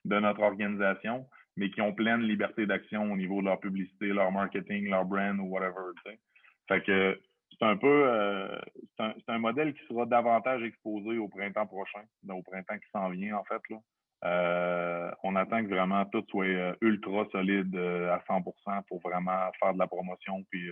de 0.06 0.20
notre 0.20 0.42
organisation, 0.42 1.28
mais 1.58 1.70
qui 1.72 1.82
ont 1.82 1.94
pleine 1.94 2.22
liberté 2.22 2.66
d'action 2.66 3.12
au 3.12 3.18
niveau 3.18 3.42
de 3.42 3.48
leur 3.48 3.60
publicité, 3.60 4.08
leur 4.08 4.32
marketing, 4.32 4.90
leur 4.90 5.06
brand 5.06 5.40
ou 5.40 5.46
whatever. 5.46 5.92
sais. 6.06 6.20
Fait 6.68 6.84
que 6.84 7.20
c'est 7.58 7.66
un 7.66 7.78
peu 7.78 8.08
euh, 8.08 8.60
c'est 8.98 9.04
un, 9.04 9.14
un, 9.28 9.40
modèle 9.40 9.74
qui 9.74 9.86
sera 9.88 10.06
davantage 10.06 10.64
exposé 10.64 11.18
au 11.18 11.28
printemps 11.28 11.68
prochain, 11.68 12.04
au 12.30 12.42
printemps 12.42 12.78
qui 12.78 12.90
s'en 12.92 13.10
vient 13.10 13.38
en 13.38 13.44
fait. 13.46 13.62
Là. 13.70 13.78
Euh, 14.26 15.12
on 15.24 15.36
attend 15.36 15.64
que 15.64 15.70
vraiment 15.70 16.06
tout 16.06 16.24
soit 16.30 16.46
euh, 16.46 16.76
ultra 16.82 17.26
solide 17.32 17.76
à 17.76 18.20
100% 18.28 18.84
pour 18.88 19.00
vraiment 19.02 19.52
faire 19.60 19.74
de 19.74 19.80
la 19.80 19.88
promotion 19.88 20.44
puis 20.50 20.70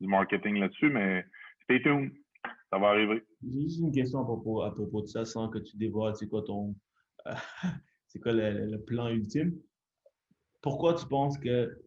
du 0.00 0.06
marketing 0.06 0.58
là-dessus, 0.58 0.90
mais 0.90 1.24
stay 1.64 1.82
tuned, 1.82 2.12
ça 2.70 2.78
va 2.78 2.88
arriver. 2.88 3.22
J'ai 3.42 3.62
juste 3.62 3.80
une 3.80 3.92
question 3.92 4.20
à 4.20 4.24
propos, 4.24 4.62
à 4.62 4.74
propos 4.74 5.02
de 5.02 5.06
ça, 5.06 5.24
sans 5.24 5.48
que 5.48 5.58
tu 5.58 5.76
dévoiles, 5.76 6.14
c'est 6.14 6.28
quoi 6.28 6.42
ton 6.42 6.74
c'est 8.08 8.18
quoi 8.20 8.32
le, 8.32 8.76
plan 8.78 9.08
ultime? 9.08 9.56
Pourquoi 10.60 10.94
tu 10.94 11.06
penses 11.06 11.38
que 11.38 11.82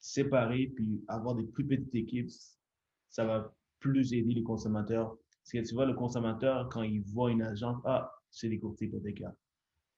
séparer 0.00 0.72
puis 0.74 1.04
avoir 1.08 1.34
des 1.34 1.44
plus 1.44 1.66
petites 1.66 1.94
équipes, 1.94 2.30
ça 3.10 3.24
va 3.24 3.52
plus 3.80 4.12
aider 4.12 4.34
les 4.34 4.42
consommateurs? 4.42 5.16
Parce 5.42 5.52
que 5.52 5.68
tu 5.68 5.74
vois, 5.74 5.86
le 5.86 5.94
consommateur, 5.94 6.68
quand 6.70 6.82
il 6.82 7.02
voit 7.02 7.30
une 7.30 7.42
agence, 7.42 7.80
ah, 7.84 8.10
c'est 8.30 8.48
des 8.48 8.58
courtiers 8.58 8.88
hypothécaires. 8.88 9.32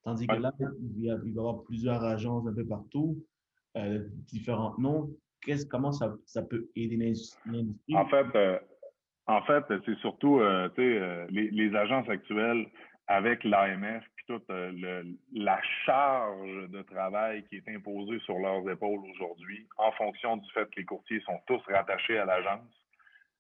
Tandis 0.04 0.26
que 0.26 0.36
là, 0.36 0.52
il 0.58 1.08
va, 1.08 1.18
y 1.24 1.38
avoir 1.38 1.62
plusieurs 1.64 2.02
agences 2.02 2.46
un 2.46 2.54
peu 2.54 2.66
partout, 2.66 3.22
euh, 3.76 4.06
différents 4.26 4.74
noms. 4.78 5.10
comment 5.68 5.92
ça, 5.92 6.16
ça 6.24 6.42
peut 6.42 6.68
aider 6.76 6.96
l'industrie? 6.96 7.96
En 7.96 8.08
fait, 8.08 8.26
euh, 8.34 8.58
en 9.26 9.42
fait, 9.42 9.64
c'est 9.84 9.96
surtout 9.98 10.40
euh, 10.40 10.68
euh 10.78 11.26
les, 11.30 11.50
les, 11.50 11.74
agences 11.74 12.08
actuelles 12.08 12.66
avec 13.06 13.44
l'AMF 13.44 14.04
toute 14.28 14.48
euh, 14.50 15.02
la 15.32 15.60
charge 15.86 16.68
de 16.68 16.82
travail 16.82 17.44
qui 17.44 17.56
est 17.56 17.68
imposée 17.68 18.20
sur 18.20 18.38
leurs 18.38 18.68
épaules 18.70 19.00
aujourd'hui, 19.10 19.66
en 19.78 19.90
fonction 19.92 20.36
du 20.36 20.48
fait 20.52 20.66
que 20.66 20.76
les 20.76 20.84
courtiers 20.84 21.20
sont 21.22 21.40
tous 21.46 21.62
rattachés 21.66 22.18
à 22.18 22.26
l'agence, 22.26 22.60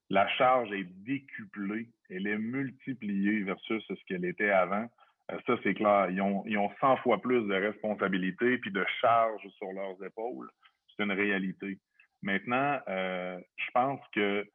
la 0.08 0.26
charge 0.36 0.72
est 0.72 0.88
décuplée, 1.04 1.88
elle 2.08 2.26
est 2.26 2.38
multipliée 2.38 3.42
versus 3.42 3.84
ce 3.86 4.04
qu'elle 4.06 4.24
était 4.24 4.50
avant. 4.50 4.88
Euh, 5.30 5.38
ça, 5.46 5.56
c'est 5.62 5.74
clair. 5.74 6.08
Ils 6.10 6.22
ont, 6.22 6.42
ils 6.46 6.56
ont 6.56 6.70
100 6.80 6.96
fois 6.98 7.20
plus 7.20 7.46
de 7.46 7.54
responsabilités 7.54 8.56
puis 8.56 8.72
de 8.72 8.84
charges 9.02 9.46
sur 9.58 9.70
leurs 9.72 10.02
épaules. 10.02 10.48
C'est 10.96 11.04
une 11.04 11.12
réalité. 11.12 11.78
Maintenant, 12.22 12.80
euh, 12.88 13.38
je 13.56 13.70
pense 13.72 14.00
que 14.14 14.46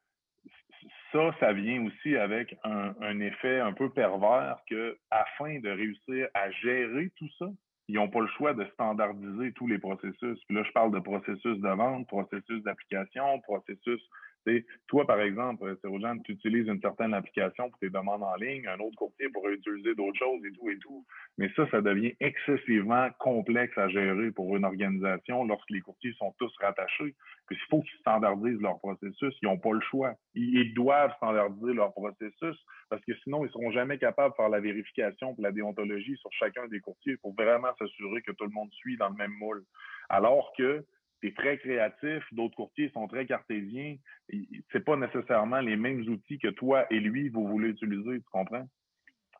ça, 1.13 1.33
ça 1.39 1.53
vient 1.53 1.85
aussi 1.85 2.17
avec 2.17 2.57
un, 2.63 3.19
effet 3.19 3.59
un 3.59 3.71
peu 3.71 3.89
pervers 3.89 4.57
que, 4.69 4.97
afin 5.11 5.59
de 5.59 5.69
réussir 5.69 6.27
à 6.33 6.51
gérer 6.51 7.11
tout 7.15 7.29
ça, 7.39 7.45
ils 7.87 7.95
n'ont 7.95 8.09
pas 8.09 8.21
le 8.21 8.27
choix 8.27 8.53
de 8.53 8.65
standardiser 8.73 9.53
tous 9.53 9.67
les 9.67 9.77
processus. 9.77 10.39
Puis 10.45 10.55
là, 10.55 10.63
je 10.63 10.71
parle 10.71 10.91
de 10.91 10.99
processus 10.99 11.59
de 11.59 11.69
vente, 11.69 12.07
processus 12.07 12.63
d'application, 12.63 13.39
processus 13.41 14.01
toi, 14.87 15.07
par 15.07 15.21
exemple, 15.21 15.75
Cérojean, 15.81 16.19
tu 16.19 16.33
utilises 16.33 16.67
une 16.67 16.81
certaine 16.81 17.13
application 17.13 17.69
pour 17.69 17.79
tes 17.79 17.89
demandes 17.89 18.23
en 18.23 18.35
ligne, 18.35 18.67
un 18.67 18.79
autre 18.79 18.95
courtier 18.95 19.29
pourrait 19.29 19.53
utiliser 19.53 19.95
d'autres 19.95 20.17
choses 20.17 20.43
et 20.45 20.51
tout 20.51 20.69
et 20.69 20.77
tout. 20.79 21.05
Mais 21.37 21.49
ça, 21.55 21.67
ça 21.71 21.81
devient 21.81 22.13
excessivement 22.19 23.09
complexe 23.19 23.77
à 23.77 23.87
gérer 23.89 24.31
pour 24.31 24.55
une 24.55 24.65
organisation 24.65 25.45
lorsque 25.45 25.69
les 25.69 25.81
courtiers 25.81 26.13
sont 26.13 26.33
tous 26.39 26.53
rattachés. 26.59 27.15
Puis 27.47 27.57
il 27.57 27.69
faut 27.69 27.81
qu'ils 27.81 27.99
standardisent 27.99 28.61
leur 28.61 28.79
processus. 28.79 29.35
Ils 29.41 29.45
n'ont 29.45 29.57
pas 29.57 29.73
le 29.73 29.81
choix. 29.81 30.13
Ils, 30.35 30.73
doivent 30.73 31.13
standardiser 31.17 31.73
leur 31.73 31.93
processus 31.93 32.57
parce 32.89 33.03
que 33.05 33.13
sinon, 33.23 33.43
ils 33.43 33.47
ne 33.47 33.51
seront 33.51 33.71
jamais 33.71 33.97
capables 33.97 34.31
de 34.31 34.35
faire 34.35 34.49
la 34.49 34.59
vérification 34.59 35.33
pour 35.33 35.43
la 35.43 35.51
déontologie 35.51 36.17
sur 36.17 36.31
chacun 36.33 36.67
des 36.67 36.79
courtiers 36.79 37.17
pour 37.17 37.33
vraiment 37.35 37.69
s'assurer 37.79 38.21
que 38.21 38.31
tout 38.31 38.45
le 38.45 38.51
monde 38.51 38.71
suit 38.73 38.97
dans 38.97 39.09
le 39.09 39.15
même 39.15 39.33
moule. 39.39 39.63
Alors 40.09 40.53
que 40.57 40.85
tu 41.27 41.33
très 41.33 41.57
créatif, 41.57 42.23
d'autres 42.31 42.55
courtiers 42.55 42.89
sont 42.89 43.07
très 43.07 43.25
cartésiens. 43.25 43.95
C'est 44.71 44.83
pas 44.83 44.97
nécessairement 44.97 45.61
les 45.61 45.75
mêmes 45.75 46.01
outils 46.01 46.39
que 46.39 46.49
toi 46.49 46.85
et 46.91 46.99
lui, 46.99 47.29
vous 47.29 47.47
voulez 47.47 47.69
utiliser, 47.69 48.19
tu 48.19 48.29
comprends? 48.31 48.67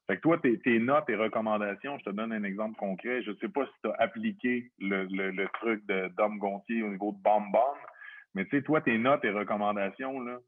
Fait 0.08 0.17
que 0.17 0.22
toi, 0.22 0.38
tes, 0.38 0.80
notes 0.80 1.10
et 1.10 1.15
recommandations, 1.15 1.98
je 2.00 2.06
te 2.06 2.10
donne 2.10 2.34
un 2.34 2.43
exemple 2.43 2.76
concret. 2.76 3.24
Je 3.24 3.32
ne 3.32 3.36
sais 3.38 3.48
pas 3.48 3.65
si 3.65 3.72
tu 3.84 3.89
as 3.89 3.96
appliqué 4.00 4.69
le, 4.80 5.46
truc 5.60 5.86
de 5.86 6.10
Dom 6.17 6.38
Gontier 6.38 6.84
au 6.84 6.89
niveau 6.89 7.13
de 7.13 7.22
Bomb 7.24 7.52
mais 8.36 8.46
tu 8.46 8.58
sais, 8.58 8.63
toi, 8.63 8.82
tes 8.82 8.98
notes 8.98 9.24
et 9.26 9.30
recommandations, 9.30 10.19
là, 10.19 10.39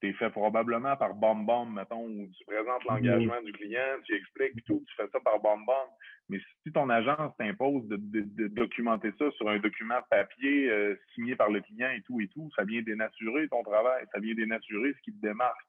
tu 0.00 0.08
es 0.08 0.12
fait 0.12 0.30
probablement 0.30 0.96
par 0.96 1.14
Bomb 1.14 1.44
Bomb, 1.44 1.74
mettons, 1.74 2.04
où 2.04 2.28
tu 2.36 2.44
présentes 2.44 2.84
l'engagement 2.84 3.40
du 3.42 3.52
client, 3.52 3.96
tu 4.04 4.14
expliques, 4.14 4.64
tout, 4.64 4.84
tu 4.86 4.94
fais 4.96 5.08
ça 5.12 5.20
par 5.20 5.40
Bomb 5.40 5.64
Bomb. 5.66 5.88
Mais 6.28 6.38
si 6.62 6.72
ton 6.72 6.88
agence 6.90 7.34
t'impose 7.36 7.86
de, 7.88 8.48
documenter 8.48 9.12
ça 9.18 9.30
sur 9.32 9.48
un 9.48 9.58
document 9.58 10.00
papier 10.10 10.70
euh, 10.70 10.94
signé 11.14 11.36
par 11.36 11.50
le 11.50 11.60
client 11.60 11.90
et 11.90 12.02
tout 12.02 12.20
et 12.20 12.28
tout, 12.28 12.50
ça 12.54 12.64
vient 12.64 12.82
dénaturer 12.82 13.48
ton 13.48 13.62
travail, 13.62 14.04
ça 14.12 14.20
vient 14.20 14.34
dénaturer 14.34 14.92
ce 14.92 15.00
qui 15.02 15.12
te 15.12 15.26
démarque. 15.26 15.66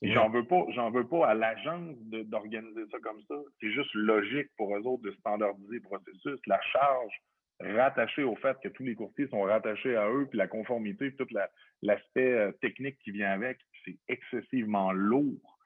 Et 0.00 0.12
j'en 0.12 0.28
veux 0.30 0.44
pas, 0.44 0.64
j'en 0.68 0.90
veux 0.90 1.08
pas 1.08 1.26
à 1.26 1.34
l'agence 1.34 1.96
d'organiser 2.00 2.84
ça 2.92 2.98
comme 3.00 3.20
ça. 3.26 3.34
C'est 3.60 3.72
juste 3.72 3.92
logique 3.94 4.48
pour 4.56 4.76
eux 4.76 4.86
autres 4.86 5.02
de 5.02 5.10
standardiser 5.12 5.74
le 5.74 5.80
processus. 5.80 6.38
La 6.46 6.60
charge 6.60 7.12
rattachée 7.60 8.22
au 8.22 8.36
fait 8.36 8.56
que 8.62 8.68
tous 8.68 8.84
les 8.84 8.94
courtiers 8.94 9.28
sont 9.28 9.42
rattachés 9.42 9.96
à 9.96 10.08
eux, 10.08 10.26
puis 10.28 10.38
la 10.38 10.48
conformité, 10.48 11.14
tout 11.16 11.26
l'aspect 11.82 12.32
euh, 12.32 12.52
technique 12.60 12.98
qui 12.98 13.10
vient 13.10 13.30
avec, 13.30 13.58
c'est 13.84 13.98
excessivement 14.08 14.92
lourd. 14.92 15.58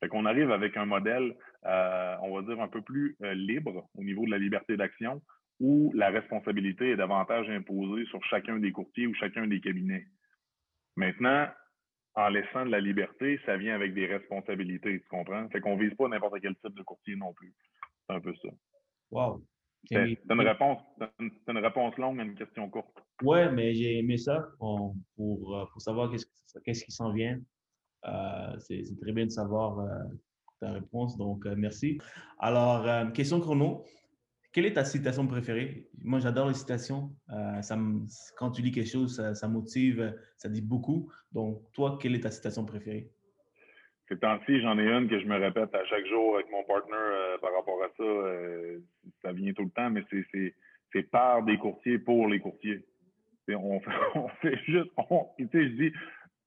Fait 0.00 0.08
qu'on 0.08 0.26
arrive 0.26 0.50
avec 0.50 0.76
un 0.76 0.84
modèle 0.84 1.34
euh, 1.66 2.16
on 2.22 2.34
va 2.36 2.42
dire, 2.42 2.62
un 2.62 2.68
peu 2.68 2.80
plus 2.80 3.16
euh, 3.22 3.34
libre 3.34 3.88
au 3.96 4.04
niveau 4.04 4.24
de 4.24 4.30
la 4.30 4.38
liberté 4.38 4.76
d'action, 4.76 5.20
où 5.58 5.92
la 5.94 6.10
responsabilité 6.10 6.90
est 6.90 6.96
davantage 6.96 7.48
imposée 7.50 8.04
sur 8.06 8.22
chacun 8.24 8.58
des 8.58 8.70
courtiers 8.70 9.08
ou 9.08 9.14
chacun 9.14 9.48
des 9.48 9.60
cabinets. 9.60 10.06
Maintenant, 10.94 11.48
en 12.14 12.28
laissant 12.28 12.64
de 12.64 12.70
la 12.70 12.80
liberté, 12.80 13.40
ça 13.46 13.56
vient 13.56 13.74
avec 13.74 13.94
des 13.94 14.06
responsabilités, 14.06 15.00
tu 15.00 15.08
comprends? 15.08 15.48
Fait 15.48 15.60
qu'on 15.60 15.76
vise 15.76 15.94
pas 15.94 16.08
n'importe 16.08 16.40
quel 16.40 16.54
type 16.56 16.74
de 16.74 16.82
courtier 16.82 17.16
non 17.16 17.32
plus. 17.32 17.52
C'est 18.06 18.14
un 18.14 18.20
peu 18.20 18.34
ça. 18.36 18.48
Wow. 19.10 19.44
C'est 19.84 20.18
une, 20.28 20.40
réponse, 20.40 20.82
une 21.20 21.58
réponse 21.58 21.96
longue 21.96 22.18
à 22.20 22.24
une 22.24 22.34
question 22.34 22.68
courte. 22.68 22.98
Ouais, 23.22 23.50
mais 23.52 23.72
j'ai 23.74 23.98
aimé 23.98 24.16
ça 24.16 24.48
pour, 24.58 24.96
euh, 25.18 25.64
pour 25.72 25.80
savoir 25.80 26.10
qu'est-ce 26.10 26.84
qui 26.84 26.92
s'en 26.92 27.12
vient. 27.12 27.38
c'est 28.58 28.82
très 29.00 29.12
bien 29.12 29.26
de 29.26 29.30
savoir 29.30 29.78
ta 30.60 30.72
réponse, 30.72 31.16
donc 31.16 31.46
euh, 31.46 31.54
merci. 31.56 31.98
Alors, 32.38 32.86
euh, 32.86 33.06
question 33.10 33.40
chrono. 33.40 33.84
Quelle 34.52 34.64
est 34.64 34.74
ta 34.74 34.84
citation 34.84 35.26
préférée? 35.26 35.90
Moi, 35.98 36.18
j'adore 36.18 36.48
les 36.48 36.54
citations. 36.54 37.14
Euh, 37.30 37.60
ça 37.60 37.78
quand 38.38 38.50
tu 38.50 38.62
lis 38.62 38.70
quelque 38.70 38.88
chose, 38.88 39.22
ça, 39.34 39.48
motive, 39.48 40.16
ça 40.38 40.48
dit 40.48 40.62
beaucoup. 40.62 41.10
Donc, 41.32 41.70
toi, 41.72 41.98
quelle 42.00 42.14
est 42.14 42.20
ta 42.20 42.30
citation 42.30 42.64
préférée? 42.64 43.12
Ces 44.08 44.18
temps-ci, 44.18 44.60
j'en 44.60 44.78
ai 44.78 44.86
une 44.86 45.08
que 45.08 45.18
je 45.18 45.26
me 45.26 45.36
répète 45.36 45.74
à 45.74 45.84
chaque 45.86 46.06
jour 46.06 46.36
avec 46.36 46.50
mon 46.50 46.62
partner 46.64 47.36
par 47.40 47.52
rapport 47.54 47.82
à 47.82 47.88
ça. 47.96 48.80
ça 49.22 49.32
vient 49.32 49.52
tout 49.52 49.64
le 49.64 49.70
temps, 49.70 49.90
mais 49.90 50.04
c'est 50.10 51.02
par 51.10 51.42
des 51.42 51.58
courtiers 51.58 51.98
pour 51.98 52.28
les 52.28 52.40
courtiers. 52.40 52.84
On 53.48 53.80
fait, 53.80 53.90
on 54.14 54.28
fait, 54.40 54.58
juste, 54.66 54.90
tu 55.38 55.48
sais, 55.48 55.68
je 55.68 55.74
dis, 55.74 55.92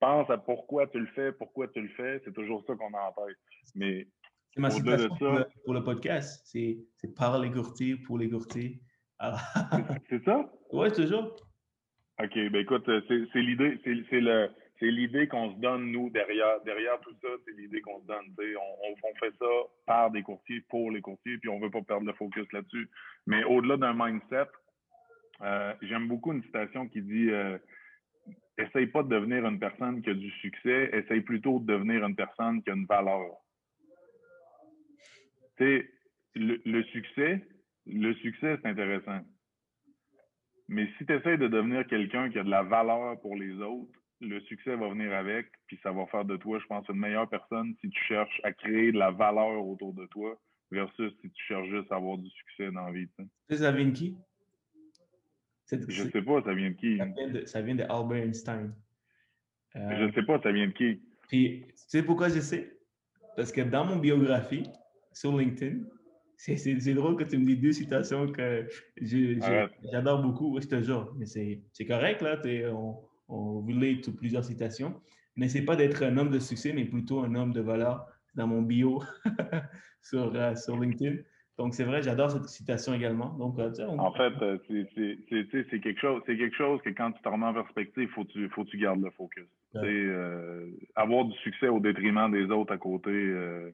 pense 0.00 0.28
à 0.30 0.38
pourquoi 0.38 0.86
tu 0.88 0.98
le 0.98 1.06
fais, 1.06 1.32
pourquoi 1.32 1.68
tu 1.68 1.80
le 1.80 1.88
fais. 1.88 2.20
C'est 2.24 2.32
toujours 2.32 2.64
ça 2.66 2.74
qu'on 2.74 2.92
a 2.94 3.00
en 3.00 3.26
tête. 3.26 3.36
Mais 3.74 4.08
c'est 4.52 4.60
ma 4.60 4.70
citation 4.70 5.14
pour, 5.64 5.74
le, 5.74 5.84
podcast. 5.84 6.42
C'est 6.44 7.14
par 7.16 7.38
les 7.38 7.50
courtiers, 7.50 7.96
pour 7.96 8.18
les 8.18 8.28
courtiers. 8.28 8.80
c'est 10.08 10.24
ça? 10.24 10.50
Oui, 10.72 10.90
toujours. 10.92 11.34
OK. 12.22 12.34
Ben 12.34 12.56
écoute, 12.56 12.88
c'est 13.08 13.40
l'idée, 13.40 13.78
c'est 13.84 14.20
le. 14.20 14.50
C'est 14.80 14.90
l'idée 14.90 15.28
qu'on 15.28 15.54
se 15.54 15.60
donne, 15.60 15.92
nous, 15.92 16.08
derrière, 16.08 16.58
derrière 16.64 16.98
tout 17.00 17.14
ça, 17.20 17.28
c'est 17.44 17.54
l'idée 17.54 17.82
qu'on 17.82 18.00
se 18.00 18.06
donne. 18.06 18.34
On, 18.38 19.14
fait 19.20 19.34
ça 19.38 19.46
par 19.84 20.10
des 20.10 20.22
courtiers, 20.22 20.62
pour 20.70 20.90
les 20.90 21.02
courtiers, 21.02 21.36
puis 21.36 21.50
on 21.50 21.60
veut 21.60 21.70
pas 21.70 21.82
perdre 21.82 22.06
le 22.06 22.14
focus 22.14 22.50
là-dessus. 22.50 22.88
Mais 23.26 23.44
au-delà 23.44 23.76
d'un 23.76 23.92
mindset, 23.94 24.48
euh, 25.42 25.74
j'aime 25.82 26.08
beaucoup 26.08 26.32
une 26.32 26.42
citation 26.44 26.88
qui 26.88 27.02
dit 27.02 27.30
euh, 27.30 27.58
essaye 28.56 28.86
pas 28.86 29.02
de 29.02 29.10
devenir 29.10 29.44
une 29.46 29.58
personne 29.58 30.00
qui 30.00 30.08
a 30.08 30.14
du 30.14 30.30
succès, 30.30 30.88
essaye 30.94 31.20
plutôt 31.20 31.58
de 31.58 31.66
devenir 31.66 32.02
une 32.06 32.16
personne 32.16 32.62
qui 32.62 32.70
a 32.70 32.74
une 32.74 32.86
valeur. 32.86 33.36
Le, 35.58 36.58
le 36.64 36.82
succès, 36.84 37.46
le 37.84 38.14
succès, 38.14 38.56
c'est 38.62 38.68
intéressant. 38.68 39.20
Mais 40.68 40.88
si 40.96 41.04
tu 41.04 41.12
essaies 41.12 41.36
de 41.36 41.48
devenir 41.48 41.86
quelqu'un 41.86 42.30
qui 42.30 42.38
a 42.38 42.44
de 42.44 42.50
la 42.50 42.62
valeur 42.62 43.20
pour 43.20 43.36
les 43.36 43.52
autres, 43.60 43.99
le 44.20 44.40
succès 44.42 44.76
va 44.76 44.88
venir 44.88 45.12
avec, 45.12 45.46
puis 45.66 45.78
ça 45.82 45.92
va 45.92 46.06
faire 46.06 46.24
de 46.24 46.36
toi, 46.36 46.58
je 46.58 46.66
pense, 46.66 46.86
une 46.88 46.98
meilleure 46.98 47.28
personne 47.28 47.74
si 47.80 47.88
tu 47.88 48.04
cherches 48.04 48.40
à 48.44 48.52
créer 48.52 48.92
de 48.92 48.98
la 48.98 49.10
valeur 49.10 49.66
autour 49.66 49.94
de 49.94 50.06
toi 50.06 50.38
versus 50.70 51.12
si 51.20 51.30
tu 51.30 51.44
cherches 51.46 51.68
juste 51.68 51.90
à 51.90 51.96
avoir 51.96 52.18
du 52.18 52.28
succès 52.30 52.70
dans 52.70 52.86
la 52.86 52.92
vie. 52.92 53.08
Ça 53.50 53.72
vient 53.72 53.86
de 53.86 53.92
qui? 53.92 54.16
Je 55.72 56.10
sais 56.10 56.22
pas, 56.22 56.42
ça 56.42 56.52
vient 56.52 56.70
de 56.70 56.76
qui? 56.76 56.98
Ça 57.46 57.62
vient 57.62 57.74
de, 57.76 57.82
Albert 57.84 58.24
Einstein. 58.24 58.74
Euh, 59.76 60.08
je 60.08 60.14
sais 60.14 60.26
pas, 60.26 60.40
ça 60.42 60.52
vient 60.52 60.66
de 60.66 60.72
qui? 60.72 61.00
Puis, 61.28 61.64
tu 61.68 61.72
sais 61.76 62.02
pourquoi 62.02 62.28
je 62.28 62.40
sais? 62.40 62.76
Parce 63.36 63.52
que 63.52 63.60
dans 63.60 63.84
mon 63.84 63.96
biographie, 63.96 64.64
sur 65.12 65.36
LinkedIn, 65.36 65.84
c'est 66.36 66.94
drôle 66.94 67.16
que 67.16 67.24
tu 67.24 67.38
me 67.38 67.44
dis 67.44 67.56
deux 67.56 67.72
citations 67.72 68.30
que 68.32 68.66
j'adore 69.00 70.22
beaucoup. 70.22 70.58
je 70.60 70.66
te 70.66 70.82
jure. 70.82 71.14
Mais 71.18 71.26
c'est 71.26 71.86
correct, 71.86 72.22
là. 72.22 72.40
On, 72.72 72.98
on 73.30 73.60
relate 73.60 74.04
sur 74.04 74.16
plusieurs 74.16 74.44
citations. 74.44 75.00
N'essaie 75.36 75.62
pas 75.62 75.76
d'être 75.76 76.02
un 76.02 76.16
homme 76.16 76.30
de 76.30 76.38
succès, 76.38 76.72
mais 76.72 76.84
plutôt 76.84 77.20
un 77.20 77.34
homme 77.34 77.52
de 77.52 77.60
valeur 77.60 78.06
dans 78.34 78.46
mon 78.46 78.62
bio 78.62 79.02
sur, 80.02 80.34
euh, 80.34 80.54
sur 80.54 80.78
LinkedIn. 80.78 81.16
Donc, 81.60 81.74
c'est 81.74 81.84
vrai, 81.84 82.02
j'adore 82.02 82.30
cette 82.30 82.48
citation 82.48 82.94
également. 82.94 83.34
Donc, 83.36 83.58
euh, 83.58 83.70
En 83.98 84.12
fait, 84.14 84.32
euh, 84.40 84.56
c'est 84.70 85.80
quelque 85.80 86.00
chose 86.00 86.22
quelque 86.24 86.56
chose 86.56 86.80
que 86.80 86.88
quand 86.88 87.12
tu 87.12 87.20
te 87.20 87.28
remets 87.28 87.44
en 87.44 87.52
perspective, 87.52 88.04
il 88.04 88.08
faut 88.08 88.24
que 88.24 88.32
tu, 88.32 88.48
faut 88.48 88.64
tu 88.64 88.78
gardes 88.78 89.02
le 89.02 89.10
focus. 89.10 89.46
Euh, 89.76 90.70
avoir 90.96 91.26
du 91.26 91.36
succès 91.38 91.68
au 91.68 91.78
détriment 91.78 92.30
des 92.30 92.46
autres 92.46 92.72
à 92.72 92.78
côté, 92.78 93.10
euh, 93.10 93.70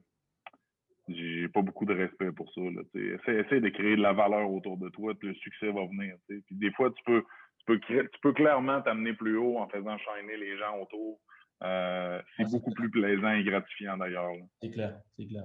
j'ai 1.07 1.47
pas 1.47 1.61
beaucoup 1.61 1.85
de 1.85 1.93
respect 1.93 2.33
pour 2.33 2.53
ça. 2.53 2.59
Là, 2.59 2.81
essaie, 2.93 3.61
de 3.61 3.69
créer 3.69 3.95
de 3.95 4.01
la 4.01 4.11
valeur 4.11 4.51
autour 4.51 4.75
de 4.77 4.89
toi, 4.89 5.13
puis 5.17 5.29
le 5.29 5.35
succès 5.35 5.71
va 5.71 5.85
venir. 5.85 6.15
Puis 6.27 6.43
des 6.51 6.71
fois, 6.71 6.91
tu 6.91 7.01
peux, 7.05 7.23
peux, 7.67 7.79
tu 7.79 8.19
peux 8.21 8.33
clairement 8.33 8.81
t'amener 8.81 9.13
plus 9.13 9.37
haut 9.37 9.57
en 9.57 9.67
faisant 9.67 9.97
shiner 9.97 10.37
les 10.37 10.57
gens 10.57 10.79
autour. 10.81 11.19
c'est 11.61 12.49
beaucoup 12.51 12.71
plus 12.71 12.89
plaisant 12.89 13.31
et 13.31 13.43
gratifiant 13.43 13.97
d'ailleurs. 13.97 14.31
C'est 14.61 14.71
clair, 14.71 14.99
c'est 15.17 15.27
clair. 15.27 15.43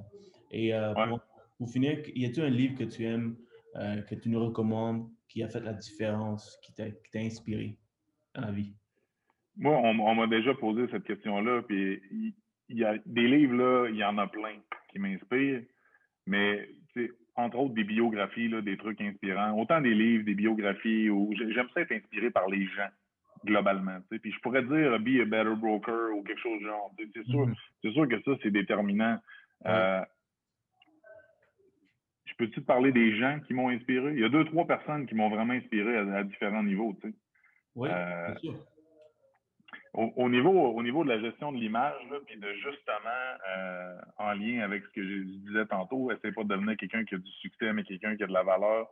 Et 0.50 0.72
pour 1.62 1.70
finir, 1.70 1.98
y 2.14 2.26
a-t-il 2.26 2.42
un 2.42 2.50
livre 2.50 2.76
que 2.76 2.82
tu 2.82 3.04
aimes, 3.04 3.36
euh, 3.76 4.02
que 4.02 4.16
tu 4.16 4.28
nous 4.28 4.44
recommandes, 4.44 5.08
qui 5.28 5.44
a 5.44 5.48
fait 5.48 5.60
la 5.60 5.72
différence, 5.72 6.58
qui 6.60 6.74
t'a 6.74 7.18
inspiré 7.20 7.78
dans 8.34 8.42
la 8.42 8.50
vie? 8.50 8.74
Moi, 9.56 9.76
on, 9.76 10.14
m'a 10.14 10.26
déjà 10.26 10.54
posé 10.54 10.88
cette 10.90 11.04
question-là, 11.04 11.62
puis 11.62 12.02
il 12.68 12.78
y, 12.78 12.84
a 12.84 12.98
des 13.06 13.28
livres, 13.28 13.54
là, 13.54 13.88
il 13.88 13.96
y 13.96 14.02
en 14.02 14.18
a 14.18 14.26
plein 14.26 14.58
qui 14.90 14.98
m'inspirent, 14.98 15.62
mais 16.26 16.68
entre 17.36 17.58
autres 17.58 17.74
des 17.74 17.84
biographies, 17.84 18.48
là, 18.48 18.60
des 18.60 18.76
trucs 18.76 19.00
inspirants. 19.00 19.58
Autant 19.58 19.80
des 19.80 19.94
livres, 19.94 20.24
des 20.24 20.34
biographies, 20.34 21.08
où 21.08 21.32
j'aime 21.34 21.68
ça 21.74 21.80
être 21.80 21.92
inspiré 21.92 22.30
par 22.30 22.48
les 22.48 22.66
gens 22.66 22.88
globalement. 23.44 23.98
Puis 24.10 24.32
je 24.32 24.38
pourrais 24.40 24.62
dire 24.62 24.98
be 25.00 25.20
a 25.20 25.24
better 25.24 25.56
broker 25.56 26.14
ou 26.14 26.22
quelque 26.22 26.40
chose 26.40 26.60
de 26.60 26.66
genre. 26.66 26.92
C'est 26.98 27.24
sûr, 27.24 27.46
mm-hmm. 27.46 27.92
sûr 27.92 28.08
que 28.08 28.22
ça, 28.22 28.30
c'est 28.42 28.50
déterminant. 28.50 29.18
Euh, 29.66 30.00
je 32.26 32.34
peux-tu 32.36 32.60
te 32.60 32.66
parler 32.66 32.92
des 32.92 33.16
gens 33.18 33.40
qui 33.46 33.54
m'ont 33.54 33.68
inspiré? 33.68 34.12
Il 34.12 34.20
y 34.20 34.24
a 34.24 34.28
deux, 34.28 34.44
trois 34.44 34.66
personnes 34.66 35.06
qui 35.06 35.14
m'ont 35.14 35.28
vraiment 35.28 35.52
inspiré 35.52 35.96
à, 35.96 36.22
différents 36.24 36.62
niveaux. 36.62 36.96
Oui, 37.74 37.88
euh, 37.90 38.36
sûr. 38.36 38.54
Au, 39.94 40.30
niveau, 40.30 40.50
au 40.50 40.82
niveau 40.82 41.04
de 41.04 41.10
la 41.10 41.20
gestion 41.20 41.52
de 41.52 41.58
l'image, 41.58 42.00
puis 42.24 42.38
de 42.38 42.50
justement, 42.54 43.36
euh, 43.54 44.00
en 44.16 44.32
lien 44.32 44.60
avec 44.60 44.82
ce 44.84 44.88
que 44.88 45.02
je 45.02 45.22
disais 45.24 45.66
tantôt, 45.66 46.10
essayer 46.10 46.32
pas 46.32 46.44
de 46.44 46.48
devenir 46.48 46.78
quelqu'un 46.78 47.04
qui 47.04 47.14
a 47.14 47.18
du 47.18 47.30
succès, 47.42 47.74
mais 47.74 47.84
quelqu'un 47.84 48.16
qui 48.16 48.22
a 48.22 48.26
de 48.26 48.32
la 48.32 48.42
valeur. 48.42 48.88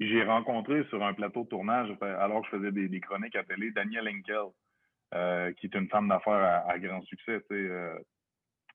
J'ai 0.00 0.24
rencontré 0.24 0.82
sur 0.88 1.04
un 1.04 1.14
plateau 1.14 1.44
de 1.44 1.48
tournage, 1.50 1.88
alors 2.00 2.42
que 2.42 2.48
je 2.50 2.56
faisais 2.56 2.72
des, 2.72 3.00
chroniques 3.00 3.36
à 3.36 3.44
télé, 3.44 3.70
Daniel 3.70 4.08
Henkel. 4.08 5.54
qui 5.54 5.66
est 5.66 5.74
une 5.76 5.88
femme 5.88 6.08
d'affaires 6.08 6.64
à, 6.66 6.78
grand 6.80 7.02
succès. 7.02 7.38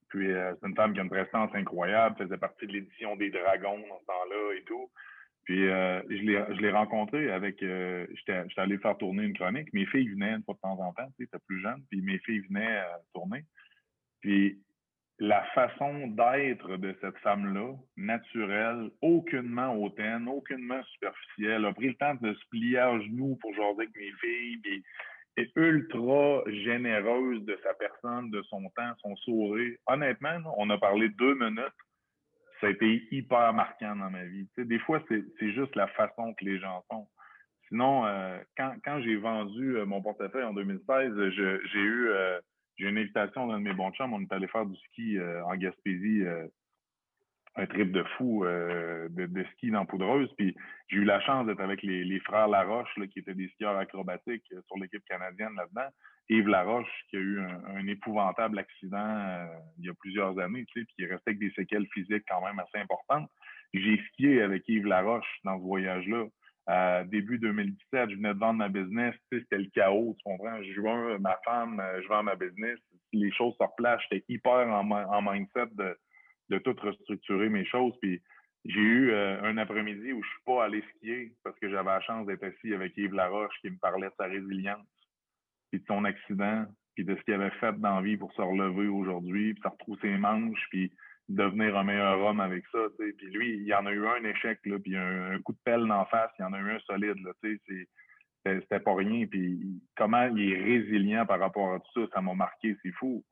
puis 0.08 0.32
c'est 0.32 0.66
une 0.66 0.76
femme 0.76 0.94
qui 0.94 1.00
a 1.00 1.02
une 1.02 1.10
prestance 1.10 1.50
incroyable, 1.54 2.16
faisait 2.16 2.38
partie 2.38 2.66
de 2.66 2.72
l'édition 2.72 3.16
des 3.16 3.28
Dragons 3.28 3.84
dans 3.86 4.00
ce 4.00 4.06
temps-là 4.06 4.54
et 4.56 4.62
tout. 4.62 4.90
Puis 5.48 5.64
je 5.64 6.60
l'ai 6.60 6.70
rencontré 6.70 7.30
avec. 7.30 7.56
J'étais 7.58 8.44
allé 8.58 8.76
faire 8.76 8.98
tourner 8.98 9.22
une 9.22 9.32
chronique. 9.32 9.72
Mes 9.72 9.86
filles 9.86 10.10
venaient 10.10 10.34
une 10.34 10.42
fois 10.42 10.52
de 10.52 10.60
temps 10.60 10.78
en 10.78 10.92
temps, 10.92 11.08
tu 11.18 11.24
sais, 11.24 11.38
plus 11.46 11.62
jeune, 11.62 11.82
puis 11.90 12.02
mes 12.02 12.18
filles 12.18 12.42
venaient 12.50 12.82
tourner. 13.14 13.44
Puis 14.20 14.60
la 15.18 15.42
façon 15.54 16.08
d'être 16.08 16.76
de 16.76 16.94
cette 17.00 17.16
femme-là, 17.20 17.72
naturelle, 17.96 18.90
aucunement 19.00 19.74
hautaine, 19.74 20.28
aucunement 20.28 20.82
superficielle, 20.92 21.64
a 21.64 21.72
pris 21.72 21.88
le 21.88 21.94
temps 21.94 22.14
de 22.16 22.34
se 22.34 22.48
plier 22.50 22.78
à 22.78 23.00
genoux 23.00 23.38
pour 23.40 23.54
jaser 23.54 23.84
avec 23.84 23.96
mes 23.96 24.12
filles, 24.20 24.58
puis 24.58 24.84
est 25.38 25.50
ultra 25.56 26.42
généreuse 26.46 27.42
de 27.46 27.58
sa 27.62 27.72
personne, 27.72 28.30
de 28.30 28.42
son 28.42 28.62
temps, 28.76 28.92
son 28.98 29.16
sourire. 29.16 29.78
Honnêtement, 29.86 30.40
on 30.58 30.68
a 30.68 30.76
parlé 30.76 31.08
deux 31.08 31.34
minutes, 31.36 31.72
ça 32.60 32.66
a 32.66 32.70
été 32.70 33.06
hyper 33.10 33.52
marquant 33.52 33.96
dans 33.96 34.10
ma 34.10 34.24
vie. 34.24 34.48
des 34.56 34.78
fois, 34.80 35.02
c'est 35.08 35.52
juste 35.52 35.74
la 35.76 35.86
façon 35.88 36.34
que 36.34 36.44
les 36.44 36.58
gens 36.58 36.84
sont. 36.90 37.08
Sinon, 37.68 38.06
euh, 38.06 38.38
quand, 38.56 38.74
quand 38.84 39.00
j'ai 39.02 39.16
vendu 39.16 39.76
euh, 39.76 39.84
mon 39.84 40.02
portefeuille 40.02 40.44
en 40.44 40.54
2016, 40.54 41.12
j'ai 41.30 41.78
eu... 41.78 42.08
Euh, 42.08 42.40
j'ai 42.76 42.88
une 42.88 42.98
invitation 42.98 43.48
d'un 43.48 43.58
de 43.58 43.64
mes 43.64 43.74
bons 43.74 43.90
chums. 43.90 44.12
On 44.12 44.20
est 44.20 44.32
allé 44.32 44.46
faire 44.46 44.64
du 44.64 44.76
ski 44.76 45.18
en 45.20 45.56
Gaspésie, 45.56 46.22
un 47.58 47.66
trip 47.66 47.92
de 47.92 48.02
fou 48.16 48.44
euh, 48.44 49.08
de, 49.10 49.44
ski 49.52 49.70
dans 49.70 49.84
Poudreuse. 49.84 50.32
Puis 50.36 50.54
j'ai 50.88 50.98
eu 50.98 51.04
la 51.04 51.20
chance 51.20 51.46
d'être 51.46 51.60
avec 51.60 51.82
les, 51.82 52.20
frères 52.20 52.48
Laroche, 52.48 52.96
là, 52.96 53.06
qui 53.06 53.18
étaient 53.18 53.34
des 53.34 53.48
skieurs 53.48 53.76
acrobatiques 53.76 54.46
sur 54.46 54.76
l'équipe 54.80 55.04
canadienne 55.04 55.54
là-dedans. 55.56 55.90
Yves 56.30 56.48
Laroche, 56.48 56.90
qui 57.10 57.16
a 57.16 57.20
eu 57.20 57.40
un, 57.40 57.86
épouvantable 57.86 58.58
accident 58.58 59.48
il 59.78 59.86
y 59.86 59.88
a 59.88 59.94
plusieurs 59.94 60.38
années, 60.38 60.64
tu 60.66 60.80
sais, 60.80 60.86
puis 60.86 60.94
qui 60.96 61.06
restait 61.06 61.30
avec 61.30 61.40
des 61.40 61.50
séquelles 61.52 61.86
physiques 61.92 62.24
quand 62.28 62.42
même 62.42 62.58
assez 62.58 62.82
importantes. 62.82 63.30
J'ai 63.74 64.00
skié 64.08 64.42
avec 64.42 64.68
Yves 64.68 64.86
Laroche 64.86 65.28
dans 65.44 65.58
ce 65.58 65.62
voyage-là 65.62 66.26
début 67.06 67.38
2017, 67.38 68.10
je 68.10 68.16
venais 68.16 68.34
de 68.34 68.38
vendre 68.38 68.58
ma 68.58 68.68
business, 68.68 69.14
c'était 69.32 69.58
le 69.58 69.70
chaos, 69.74 70.14
tu 70.18 70.24
comprends? 70.24 70.62
Je 70.62 70.80
vends 70.80 71.18
ma 71.18 71.38
femme, 71.44 71.80
euh, 71.80 72.02
je 72.02 72.08
vends 72.08 72.22
ma 72.22 72.36
business, 72.36 72.78
les 73.12 73.32
choses 73.32 73.54
se 73.58 73.62
replacent, 73.62 74.02
j'étais 74.10 74.24
hyper 74.28 74.68
en, 74.68 75.22
mindset 75.22 75.68
de, 75.72 75.96
de 76.50 76.58
tout 76.58 76.74
restructurer 76.80 77.48
mes 77.48 77.64
choses. 77.64 77.94
Puis 78.00 78.20
j'ai 78.64 78.80
eu 78.80 79.10
euh, 79.10 79.42
un 79.42 79.56
après-midi 79.58 80.12
où 80.12 80.22
je 80.22 80.28
suis 80.28 80.44
pas 80.44 80.64
allé 80.64 80.82
skier 80.96 81.32
parce 81.44 81.58
que 81.58 81.70
j'avais 81.70 81.90
la 81.90 82.00
chance 82.00 82.26
d'être 82.26 82.44
assis 82.44 82.74
avec 82.74 82.96
Yves 82.96 83.14
Laroche 83.14 83.54
qui 83.60 83.70
me 83.70 83.78
parlait 83.78 84.08
de 84.08 84.14
sa 84.18 84.26
résilience, 84.26 84.86
puis 85.70 85.80
de 85.80 85.86
son 85.86 86.04
accident, 86.04 86.66
puis 86.94 87.04
de 87.04 87.14
ce 87.14 87.22
qu'il 87.22 87.34
avait 87.34 87.50
fait 87.60 87.78
dans 87.78 87.96
la 87.96 88.02
vie 88.02 88.16
pour 88.16 88.32
se 88.32 88.42
relever 88.42 88.88
aujourd'hui, 88.88 89.54
puis 89.54 89.62
se 89.62 89.68
retrouver 89.68 90.00
ses 90.02 90.16
manches, 90.16 90.66
puis 90.70 90.92
devenir 91.28 91.76
un 91.76 91.84
meilleur 91.84 92.20
homme 92.20 92.40
avec 92.40 92.64
ça. 92.72 92.78
Puis 92.98 93.26
lui, 93.30 93.54
il 93.58 93.66
y 93.66 93.74
en 93.74 93.86
a 93.86 93.92
eu 93.92 94.06
un 94.06 94.24
échec, 94.24 94.58
là, 94.64 94.78
puis 94.78 94.96
un, 94.96 95.40
coup 95.42 95.52
de 95.52 95.58
pelle 95.64 95.86
d'en 95.86 96.04
face, 96.06 96.30
il 96.38 96.42
y 96.42 96.44
en 96.44 96.52
a 96.52 96.58
eu 96.58 96.70
un 96.70 96.80
solide. 96.80 97.18
Là, 97.22 97.32
c'était 98.44 98.80
pas 98.80 98.94
rien. 98.94 99.26
Puis 99.26 99.80
comment 99.96 100.24
il 100.24 100.52
est 100.52 100.62
résilient 100.62 101.26
par 101.26 101.38
rapport 101.38 101.74
à 101.74 101.80
tout 101.80 102.00
ça, 102.00 102.14
ça 102.14 102.20
m'a 102.20 102.34
marqué, 102.34 102.76
c'est 102.82 102.92
fou. 102.92 103.24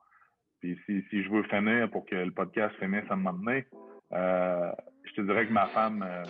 Si, 0.86 1.22
je 1.22 1.28
veux 1.28 1.42
finir 1.44 1.90
pour 1.90 2.04
que 2.06 2.16
le 2.16 2.30
podcast 2.30 2.74
finisse 2.80 3.04
à 3.10 3.14
un 3.14 3.16
moment 3.16 3.38
donné, 3.38 3.64
euh, 4.12 4.70
je 5.04 5.12
te 5.14 5.20
dirais 5.20 5.46
que 5.46 5.52
ma 5.52 5.66
femme, 5.66 6.04
euh, 6.06 6.24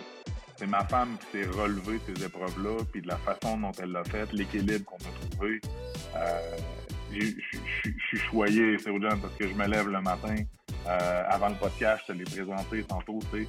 c'est 0.55 0.67
ma 0.67 0.83
femme 0.85 1.17
qui 1.19 1.37
s'est 1.37 1.49
relevée 1.49 1.99
ces 2.05 2.25
épreuves-là, 2.25 2.77
puis 2.91 3.01
de 3.01 3.07
la 3.07 3.17
façon 3.17 3.57
dont 3.57 3.71
elle 3.81 3.91
l'a 3.91 4.03
fait, 4.03 4.31
l'équilibre 4.33 4.85
qu'on 4.85 4.97
a 4.97 5.29
trouvé. 5.31 5.59
Euh, 6.15 6.57
je 7.11 7.91
suis 8.07 8.17
choyé, 8.17 8.77
c'est 8.77 8.91
parce 8.91 9.35
que 9.37 9.47
je 9.47 9.53
me 9.53 9.67
lève 9.67 9.87
le 9.87 10.01
matin, 10.01 10.35
avant 10.85 11.49
le 11.49 11.55
podcast, 11.55 12.03
je 12.07 12.13
te 12.13 12.17
l'ai 12.17 12.23
présenté 12.23 12.83
tantôt, 12.83 13.19
tu 13.33 13.47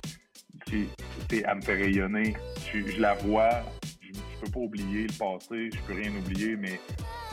sais, 1.31 1.44
elle 1.46 1.57
me 1.57 1.61
fait 1.61 1.74
rayonner. 1.74 2.35
Je, 2.72 3.01
la 3.01 3.14
vois, 3.14 3.51
je, 4.01 4.09
ne 4.09 4.44
peux 4.44 4.51
pas 4.51 4.61
oublier 4.61 5.07
le 5.07 5.18
passé, 5.18 5.70
je 5.72 5.81
peux 5.87 5.94
rien 5.94 6.12
oublier, 6.16 6.57
mais 6.57 6.81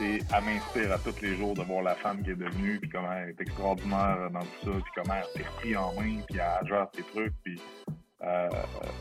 elle 0.00 0.44
m'inspire 0.44 0.92
à 0.92 0.98
tous 0.98 1.20
les 1.22 1.36
jours 1.36 1.54
de 1.54 1.62
voir 1.62 1.82
la 1.82 1.94
femme 1.94 2.22
qui 2.22 2.30
est 2.30 2.36
devenue, 2.36 2.78
puis 2.80 2.90
comment 2.90 3.12
elle 3.12 3.30
est 3.30 3.40
extraordinaire 3.40 4.30
dans 4.32 4.40
tout 4.40 4.64
ça, 4.64 4.70
puis 4.70 4.92
comment 4.94 5.14
elle 5.14 5.42
s'est 5.42 5.48
pris 5.56 5.76
en 5.76 5.92
main, 5.94 6.20
puis 6.28 6.38
elle 6.38 6.68
gère 6.68 6.86
ses 6.94 7.02
trucs, 7.02 7.34
puis 7.42 7.60
euh, 8.22 8.48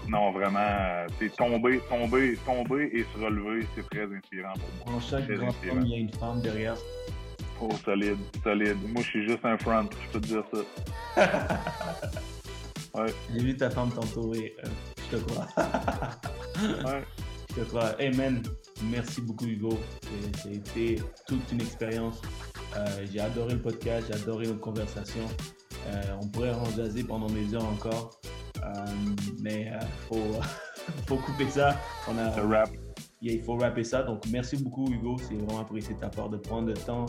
non, 0.09 0.31
vraiment, 0.31 1.05
c'est 1.19 1.33
tomber, 1.35 1.79
tomber, 1.89 2.37
tomber 2.45 2.89
et 2.93 3.03
se 3.03 3.23
relever, 3.23 3.65
c'est 3.75 3.87
très 3.89 4.03
inspirant 4.13 4.53
pour 4.53 4.91
moi. 4.91 5.01
Chaque 5.01 5.27
grand 5.29 5.47
homme, 5.47 5.81
il 5.83 5.89
y 5.89 5.95
a 5.95 5.97
une 5.97 6.13
femme 6.13 6.41
derrière. 6.41 6.75
Oh, 7.61 7.69
solide, 7.83 8.17
solide. 8.43 8.77
Moi, 8.89 9.01
je 9.01 9.09
suis 9.09 9.27
juste 9.27 9.45
un 9.45 9.57
front, 9.57 9.87
je 9.89 10.11
peux 10.11 10.21
te 10.21 10.27
dire 10.27 10.43
ça. 10.53 11.21
ouais. 13.01 13.13
J'ai 13.33 13.39
vu 13.39 13.55
ta 13.55 13.69
femme 13.69 13.91
t'entourer, 13.91 14.53
euh, 14.63 14.67
je 15.09 15.17
te 15.17 15.23
crois. 15.23 15.47
ouais. 16.57 17.03
Je 17.55 17.61
te 17.61 17.69
crois. 17.69 17.95
Hey 18.01 18.13
man, 18.13 18.43
merci 18.83 19.21
beaucoup 19.21 19.45
Hugo. 19.45 19.77
Été 20.51 21.01
toute 21.27 21.51
une 21.51 21.61
expérience. 21.61 22.21
Euh, 22.77 23.05
j'ai 23.11 23.19
adoré 23.19 23.53
le 23.53 23.61
podcast, 23.61 24.07
j'ai 24.07 24.15
adoré 24.15 24.47
nos 24.47 24.57
conversations. 24.57 25.27
Euh, 25.87 26.01
on 26.21 26.27
pourrait 26.27 26.53
en 26.53 26.65
jaser 26.75 27.03
pendant 27.03 27.27
des 27.27 27.53
heures 27.53 27.65
encore. 27.65 28.19
mais 29.41 29.71
il 29.71 29.87
faut, 30.07 30.41
faut 31.07 31.17
couper 31.17 31.49
ça. 31.49 31.79
On 32.07 32.17
a, 32.17 32.29
rap. 32.31 32.69
il 33.21 33.41
faut 33.41 33.55
rapper 33.55 33.83
ça. 33.83 34.03
Donc, 34.03 34.23
merci 34.31 34.57
beaucoup, 34.57 34.89
Hugo. 34.91 35.17
C'est 35.19 35.35
vraiment 35.35 35.59
apprécié 35.59 35.95
ta 35.95 36.09
part 36.09 36.29
de 36.29 36.37
prendre 36.37 36.67
le 36.67 36.73
temps 36.73 37.05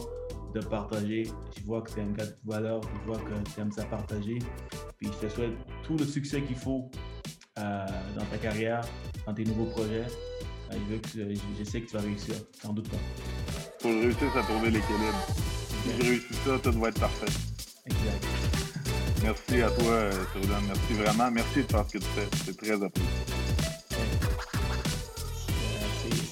de 0.56 0.60
partager. 0.66 1.24
Je 1.58 1.64
vois 1.64 1.82
que 1.82 1.92
tu 1.92 2.00
es 2.00 2.02
un 2.02 2.12
gars 2.12 2.26
de 2.26 2.36
valeur, 2.44 2.80
je 2.82 3.06
vois 3.06 3.18
que 3.18 3.50
tu 3.54 3.60
aimes 3.60 3.72
ça 3.72 3.84
partager. 3.84 4.38
Puis 4.98 5.10
je 5.12 5.26
te 5.26 5.32
souhaite 5.32 5.52
tout 5.82 5.96
le 5.96 6.04
succès 6.04 6.42
qu'il 6.42 6.56
faut 6.56 6.90
euh, 7.58 7.86
dans 8.16 8.24
ta 8.26 8.38
carrière, 8.38 8.82
dans 9.26 9.34
tes 9.34 9.44
nouveaux 9.44 9.66
projets. 9.66 10.06
Euh, 10.72 11.34
je, 11.58 11.64
sais 11.64 11.80
que 11.80 11.90
tu 11.90 11.96
vas 11.96 12.02
réussir, 12.02 12.34
sans 12.62 12.72
doute 12.72 12.88
pas. 12.88 12.96
Faut 13.80 13.88
que 13.88 13.94
je 13.94 14.00
réussisse 14.02 14.36
à 14.36 14.42
trouver 14.42 14.70
l'équilibre. 14.70 15.26
Si 15.84 15.90
je 15.98 16.02
réussis 16.02 16.34
ça, 16.44 16.58
tout 16.62 16.78
va 16.78 16.88
être 16.88 17.00
parfait. 17.00 17.26
Exact. 17.86 18.26
Merci 19.22 19.62
à 19.62 19.70
toi, 19.70 20.10
Soudan. 20.32 20.60
Merci 20.66 20.92
vraiment. 20.94 21.30
Merci 21.30 21.62
de 21.62 21.70
faire 21.70 21.84
ce 21.86 21.92
que 21.92 21.98
tu 21.98 22.08
fais. 22.14 22.28
C'est 22.44 22.56
très 22.56 22.72
apprécié. 22.72 23.10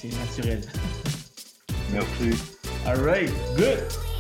C'est 0.01 0.19
naturel. 0.19 0.61
Merci. 1.93 2.39
All 2.87 2.99
right, 2.99 3.31
good. 3.57 4.14